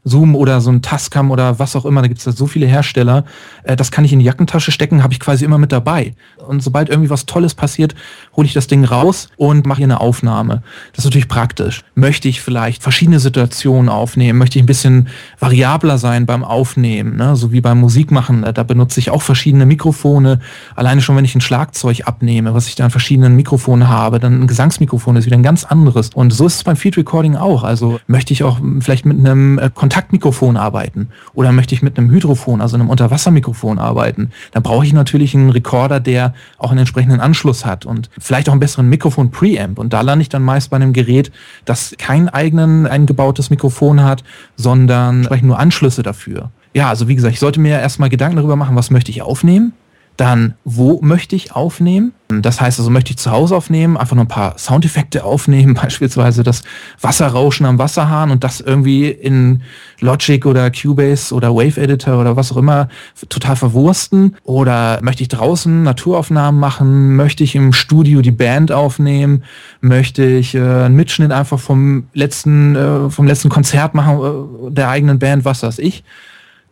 Zoom 0.05 0.35
oder 0.35 0.61
so 0.61 0.71
ein 0.71 0.83
Tascam 0.83 1.31
oder 1.31 1.59
was 1.59 1.77
auch 1.77 1.85
immer, 1.85 2.03
da 2.03 2.09
gibt 2.09 2.19
es 2.19 2.25
da 2.25 2.33
so 2.33 2.47
viele 2.47 2.67
Hersteller, 2.67 3.25
äh, 3.65 3.77
das 3.77 3.91
kann 3.91 4.05
ich 4.05 4.13
in 4.13 4.19
die 4.19 4.25
Jackentasche 4.25 4.73
stecken, 4.73 5.03
habe 5.03 5.13
ich 5.13 5.21
quasi 5.21 5.45
immer 5.45 5.59
mit 5.59 5.73
dabei. 5.73 6.15
Und 6.47 6.63
sobald 6.63 6.89
irgendwie 6.89 7.11
was 7.11 7.27
Tolles 7.27 7.55
passiert, 7.55 7.95
hole 8.37 8.47
ich 8.47 8.55
das 8.55 8.67
Ding 8.67 8.85
raus 8.85 9.29
und 9.37 9.67
mache 9.67 9.79
hier 9.79 9.87
eine 9.87 10.01
Aufnahme. 10.01 10.63
Das 10.93 11.01
ist 11.01 11.05
natürlich 11.07 11.29
praktisch. 11.29 11.85
Möchte 11.95 12.29
ich 12.29 12.41
vielleicht 12.41 12.83
verschiedene 12.83 13.21
Situationen 13.21 13.89
aufnehmen, 13.89 14.39
möchte 14.39 14.59
ich 14.59 14.63
ein 14.63 14.67
bisschen 14.67 15.09
variabler 15.39 15.99
sein 15.99 16.27
beim 16.27 16.45
Aufnehmen, 16.45 17.17
ne? 17.17 17.37
so 17.37 17.53
wie 17.53 17.61
beim 17.61 17.79
Musikmachen, 17.79 18.47
da 18.55 18.63
benutze 18.63 19.01
ich 19.01 19.11
auch 19.11 19.23
verschiedene 19.23 19.67
Mikrofone. 19.67 20.41
Alleine 20.75 21.01
schon, 21.01 21.17
wenn 21.17 21.25
ich 21.25 21.35
ein 21.35 21.41
Schlagzeug 21.41 22.03
abnehme, 22.07 22.55
was 22.55 22.69
ich 22.69 22.75
da 22.75 22.85
an 22.85 22.91
verschiedenen 22.91 23.37
Mikrofonen 23.37 23.89
habe, 23.89 24.19
dann 24.19 24.43
ein 24.43 24.47
Gesangsmikrofon 24.47 25.17
ist 25.17 25.27
wieder 25.27 25.37
ein 25.37 25.43
ganz 25.43 25.65
anderes. 25.65 26.11
Und 26.15 26.33
so 26.33 26.47
ist 26.47 26.57
es 26.57 26.65
beim 26.65 26.77
Feed 26.77 26.97
Recording 26.97 27.37
auch. 27.37 27.63
Also 27.65 28.01
möchte 28.07 28.33
ich 28.33 28.45
auch 28.45 28.61
vielleicht 28.81 29.07
mit 29.07 29.19
einem 29.19 29.59
äh, 29.59 29.71
Kontaktmikrofon 29.89 30.59
arbeiten 30.59 31.09
oder 31.33 31.51
möchte 31.51 31.75
ich 31.75 31.81
mit 31.81 31.97
einem 31.97 32.11
Hydrofon, 32.11 32.61
also 32.61 32.77
einem 32.77 32.91
Unterwassermikrofon 32.91 33.79
arbeiten, 33.79 34.33
dann 34.53 34.63
brauche 34.63 34.85
ich 34.85 34.93
natürlich 34.93 35.35
einen 35.35 35.49
Rekorder, 35.49 35.99
der 35.99 36.35
auch 36.59 36.71
einen 36.71 36.81
entsprechenden 36.81 37.21
Anschluss 37.21 37.65
hat 37.65 37.87
und 37.87 38.11
vielleicht 38.19 38.51
auch 38.51 38.53
einen 38.53 38.61
besseren 38.61 38.91
Mikrofon-Preamp. 38.91 39.79
Und 39.79 39.95
da 39.95 40.03
lande 40.03 40.21
ich 40.23 40.29
dann 40.29 40.43
meist 40.43 40.69
bei 40.69 40.77
einem 40.77 40.93
Gerät, 40.93 41.33
das 41.65 41.95
kein 41.97 42.29
eigenen 42.29 42.87
eingebautes 42.87 43.49
Mikrofon 43.49 44.03
hat, 44.03 44.25
sondern 44.57 45.21
entsprechend 45.21 45.49
nur 45.49 45.59
Anschlüsse 45.59 46.03
dafür. 46.03 46.51
Ja, 46.75 46.91
also 46.91 47.09
wie 47.09 47.15
gesagt, 47.15 47.33
ich 47.33 47.41
sollte 47.41 47.59
mir 47.59 47.81
erstmal 47.81 48.11
Gedanken 48.11 48.37
darüber 48.37 48.57
machen, 48.57 48.77
was 48.77 48.91
möchte 48.91 49.11
ich 49.11 49.23
aufnehmen 49.23 49.73
dann, 50.19 50.55
wo 50.65 51.01
möchte 51.01 51.37
ich 51.37 51.53
aufnehmen? 51.53 52.13
Das 52.29 52.61
heißt 52.61 52.81
also, 52.81 52.91
möchte 52.91 53.13
ich 53.13 53.19
zu 53.19 53.31
Hause 53.31 53.57
aufnehmen, 53.57 53.97
einfach 53.97 54.17
nur 54.17 54.25
ein 54.25 54.29
paar 54.29 54.59
Soundeffekte 54.59 55.23
aufnehmen, 55.23 55.75
beispielsweise 55.83 56.43
das 56.43 56.65
Wasserrauschen 57.01 57.65
am 57.65 57.79
Wasserhahn 57.79 58.33
und 58.33 58.43
das 58.43 58.61
irgendwie 58.61 59.09
in 59.09 59.63
Logic 60.01 60.45
oder 60.45 60.71
Cubase 60.73 61.33
oder 61.33 61.55
Wave 61.55 61.81
Editor 61.81 62.21
oder 62.21 62.37
was 62.37 62.51
auch 62.51 62.57
immer 62.57 62.89
total 63.29 63.55
verwursten? 63.55 64.37
Oder 64.43 64.99
möchte 65.03 65.23
ich 65.23 65.29
draußen 65.29 65.85
Naturaufnahmen 65.85 66.61
machen? 66.61 67.15
Möchte 67.15 67.45
ich 67.45 67.55
im 67.55 67.73
Studio 67.73 68.21
die 68.21 68.33
Band 68.33 68.73
aufnehmen? 68.73 69.45
Möchte 69.81 70.25
ich 70.25 70.57
äh, 70.57 70.61
einen 70.61 70.97
Mitschnitt 70.97 71.31
einfach 71.31 71.61
vom 71.61 72.09
letzten, 72.13 72.75
äh, 72.75 73.09
vom 73.09 73.29
letzten 73.29 73.51
Konzert 73.51 73.95
machen, 73.95 74.19
äh, 74.67 74.71
der 74.73 74.91
eigenen 74.91 75.21
Band, 75.21 75.45
was 75.45 75.63
weiß 75.63 75.79
ich? 75.79 76.03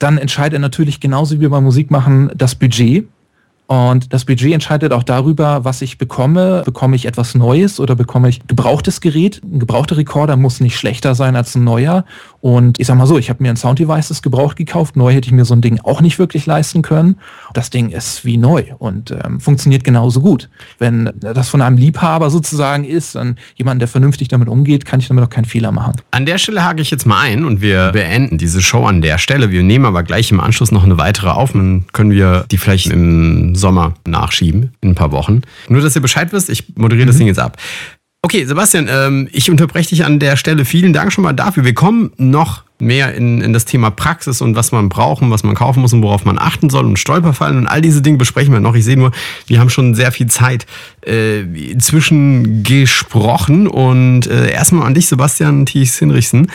Dann 0.00 0.18
entscheidet 0.18 0.54
er 0.54 0.58
natürlich 0.58 1.00
genauso 1.00 1.40
wie 1.40 1.48
beim 1.48 1.64
Musikmachen 1.64 2.30
das 2.34 2.56
Budget 2.56 3.06
und 3.66 4.12
das 4.12 4.24
Budget 4.24 4.52
entscheidet 4.52 4.92
auch 4.92 5.02
darüber, 5.02 5.64
was 5.64 5.82
ich 5.82 5.98
bekomme. 5.98 6.62
Bekomme 6.64 6.94
ich 6.94 7.06
etwas 7.06 7.34
Neues 7.34 7.80
oder 7.80 7.96
bekomme 7.96 8.28
ich 8.28 8.46
gebrauchtes 8.46 9.00
Gerät? 9.00 9.40
Ein 9.44 9.58
gebrauchter 9.58 9.96
Rekorder 9.96 10.36
muss 10.36 10.60
nicht 10.60 10.78
schlechter 10.78 11.16
sein 11.16 11.34
als 11.34 11.56
ein 11.56 11.64
neuer. 11.64 12.04
Und 12.40 12.78
ich 12.78 12.86
sag 12.86 12.96
mal 12.96 13.08
so, 13.08 13.18
ich 13.18 13.28
habe 13.28 13.42
mir 13.42 13.50
ein 13.50 13.56
Sound 13.56 13.80
Devices 13.80 14.22
gebraucht 14.22 14.56
gekauft. 14.56 14.94
Neu 14.94 15.12
hätte 15.12 15.26
ich 15.26 15.32
mir 15.32 15.44
so 15.44 15.54
ein 15.54 15.62
Ding 15.62 15.80
auch 15.82 16.00
nicht 16.00 16.20
wirklich 16.20 16.46
leisten 16.46 16.82
können. 16.82 17.16
Das 17.54 17.70
Ding 17.70 17.90
ist 17.90 18.24
wie 18.24 18.36
neu 18.36 18.66
und 18.78 19.10
ähm, 19.10 19.40
funktioniert 19.40 19.82
genauso 19.82 20.20
gut. 20.20 20.48
Wenn 20.78 21.10
das 21.18 21.48
von 21.48 21.60
einem 21.60 21.76
Liebhaber 21.76 22.30
sozusagen 22.30 22.84
ist, 22.84 23.16
dann 23.16 23.36
jemand, 23.56 23.80
der 23.80 23.88
vernünftig 23.88 24.28
damit 24.28 24.48
umgeht, 24.48 24.84
kann 24.84 25.00
ich 25.00 25.08
damit 25.08 25.24
auch 25.24 25.30
keinen 25.30 25.44
Fehler 25.44 25.72
machen. 25.72 25.94
An 26.12 26.24
der 26.24 26.38
Stelle 26.38 26.64
hake 26.64 26.82
ich 26.82 26.92
jetzt 26.92 27.04
mal 27.04 27.20
ein 27.20 27.44
und 27.44 27.60
wir 27.62 27.90
beenden 27.90 28.38
diese 28.38 28.62
Show 28.62 28.84
an 28.84 29.02
der 29.02 29.18
Stelle. 29.18 29.50
Wir 29.50 29.64
nehmen 29.64 29.86
aber 29.86 30.04
gleich 30.04 30.30
im 30.30 30.38
Anschluss 30.38 30.70
noch 30.70 30.84
eine 30.84 30.98
weitere 30.98 31.30
auf. 31.30 31.52
Dann 31.52 31.86
können 31.92 32.12
wir 32.12 32.44
die 32.52 32.58
vielleicht 32.58 32.86
im 32.86 33.55
Sommer 33.56 33.94
nachschieben, 34.06 34.72
in 34.80 34.90
ein 34.90 34.94
paar 34.94 35.12
Wochen. 35.12 35.42
Nur, 35.68 35.80
dass 35.80 35.94
ihr 35.96 36.02
Bescheid 36.02 36.32
wisst, 36.32 36.50
ich 36.50 36.76
moderiere 36.76 37.06
mhm. 37.06 37.08
das 37.08 37.18
Ding 37.18 37.26
jetzt 37.26 37.38
ab. 37.38 37.56
Okay, 38.22 38.44
Sebastian, 38.44 38.88
ähm, 38.90 39.28
ich 39.30 39.50
unterbreche 39.50 39.90
dich 39.90 40.04
an 40.04 40.18
der 40.18 40.36
Stelle. 40.36 40.64
Vielen 40.64 40.92
Dank 40.92 41.12
schon 41.12 41.22
mal 41.22 41.32
dafür. 41.32 41.64
Wir 41.64 41.74
kommen 41.74 42.10
noch 42.16 42.64
mehr 42.80 43.14
in, 43.14 43.40
in 43.40 43.52
das 43.52 43.64
Thema 43.64 43.90
Praxis 43.90 44.40
und 44.40 44.56
was 44.56 44.72
man 44.72 44.88
braucht 44.88 45.22
und 45.22 45.30
was 45.30 45.44
man 45.44 45.54
kaufen 45.54 45.80
muss 45.80 45.92
und 45.92 46.02
worauf 46.02 46.24
man 46.24 46.38
achten 46.38 46.68
soll 46.68 46.84
und 46.84 46.98
Stolperfallen 46.98 47.56
und 47.56 47.66
all 47.66 47.80
diese 47.80 48.02
Dinge 48.02 48.18
besprechen 48.18 48.52
wir 48.52 48.60
noch. 48.60 48.74
Ich 48.74 48.84
sehe 48.84 48.96
nur, 48.96 49.12
wir 49.46 49.60
haben 49.60 49.70
schon 49.70 49.94
sehr 49.94 50.12
viel 50.12 50.26
Zeit 50.26 50.66
äh, 51.06 51.42
inzwischen 51.42 52.64
gesprochen 52.64 53.68
und 53.68 54.26
äh, 54.26 54.50
erstmal 54.50 54.86
an 54.86 54.94
dich, 54.94 55.06
Sebastian 55.06 55.64
Thies 55.64 55.96
Hinrichsen. 55.98 56.50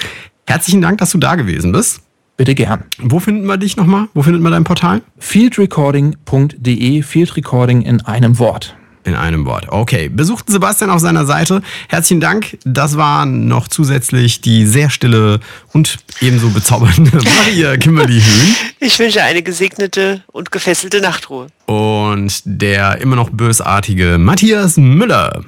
Herzlichen 0.46 0.82
Dank, 0.82 0.98
dass 0.98 1.12
du 1.12 1.18
da 1.18 1.36
gewesen 1.36 1.72
bist. 1.72 2.02
Bitte 2.42 2.56
gern. 2.56 2.86
Wo 2.98 3.20
finden 3.20 3.46
wir 3.46 3.58
dich 3.58 3.78
nochmal? 3.78 4.08
Wo 4.16 4.24
findet 4.24 4.42
man 4.42 4.52
dein 4.52 4.64
Portal? 4.64 5.04
Fieldrecording.de, 5.20 7.04
Fieldrecording 7.04 7.84
in 7.84 8.02
einem 8.02 8.40
Wort. 8.40 8.76
In 9.04 9.14
einem 9.14 9.46
Wort. 9.46 9.68
Okay. 9.70 10.10
Besuchten 10.10 10.52
Sebastian 10.52 10.90
auf 10.90 11.02
seiner 11.02 11.28
Seite. 11.28 11.62
Herzlichen 11.88 12.20
Dank. 12.20 12.58
Das 12.66 12.98
war 12.98 13.28
noch 13.28 13.68
zusätzlich 13.68 14.42
die 14.42 14.66
sehr 14.66 14.90
stille 14.90 15.40
und 15.72 16.00
ebenso 16.20 16.50
bezaubernde 16.50 17.12
Maria 17.46 17.78
Kimberly 17.78 18.20
Höhn. 18.20 18.56
Ich 18.80 18.98
wünsche 18.98 19.22
eine 19.22 19.44
gesegnete 19.44 20.24
und 20.32 20.52
gefesselte 20.52 21.00
Nachtruhe. 21.00 21.46
Und 21.68 22.42
der 22.46 23.02
immer 23.02 23.18
noch 23.18 23.30
bösartige 23.30 24.18
Matthias 24.18 24.78
Müller. 24.78 25.46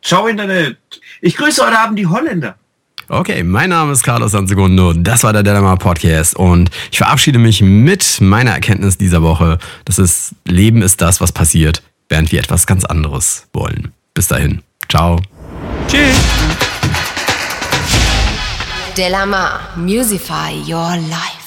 Ciao 0.00 0.26
Internet. 0.26 0.78
Ich 1.20 1.36
grüße 1.36 1.66
heute 1.66 1.78
Abend 1.78 1.98
die 1.98 2.06
Holländer. 2.06 2.56
Okay, 3.08 3.42
mein 3.42 3.68
Name 3.70 3.92
ist 3.92 4.02
Carlos 4.02 4.32
Sansegundo. 4.32 4.94
Das 4.94 5.24
war 5.24 5.32
der 5.34 5.42
Dilemma 5.42 5.76
Podcast 5.76 6.34
und 6.36 6.70
ich 6.90 6.98
verabschiede 6.98 7.38
mich 7.38 7.60
mit 7.60 8.20
meiner 8.20 8.52
Erkenntnis 8.52 8.96
dieser 8.96 9.22
Woche. 9.22 9.58
Das 9.84 9.98
ist, 9.98 10.34
Leben 10.46 10.80
ist 10.80 11.02
das, 11.02 11.20
was 11.20 11.30
passiert, 11.30 11.82
während 12.08 12.32
wir 12.32 12.40
etwas 12.40 12.66
ganz 12.66 12.84
anderes 12.84 13.46
wollen. 13.52 13.92
Bis 14.14 14.28
dahin. 14.28 14.62
Ciao. 14.88 15.20
Tschüss. 15.86 16.16
Delamar, 18.96 19.60
Musify 19.76 20.54
Your 20.66 20.96
Life. 21.10 21.43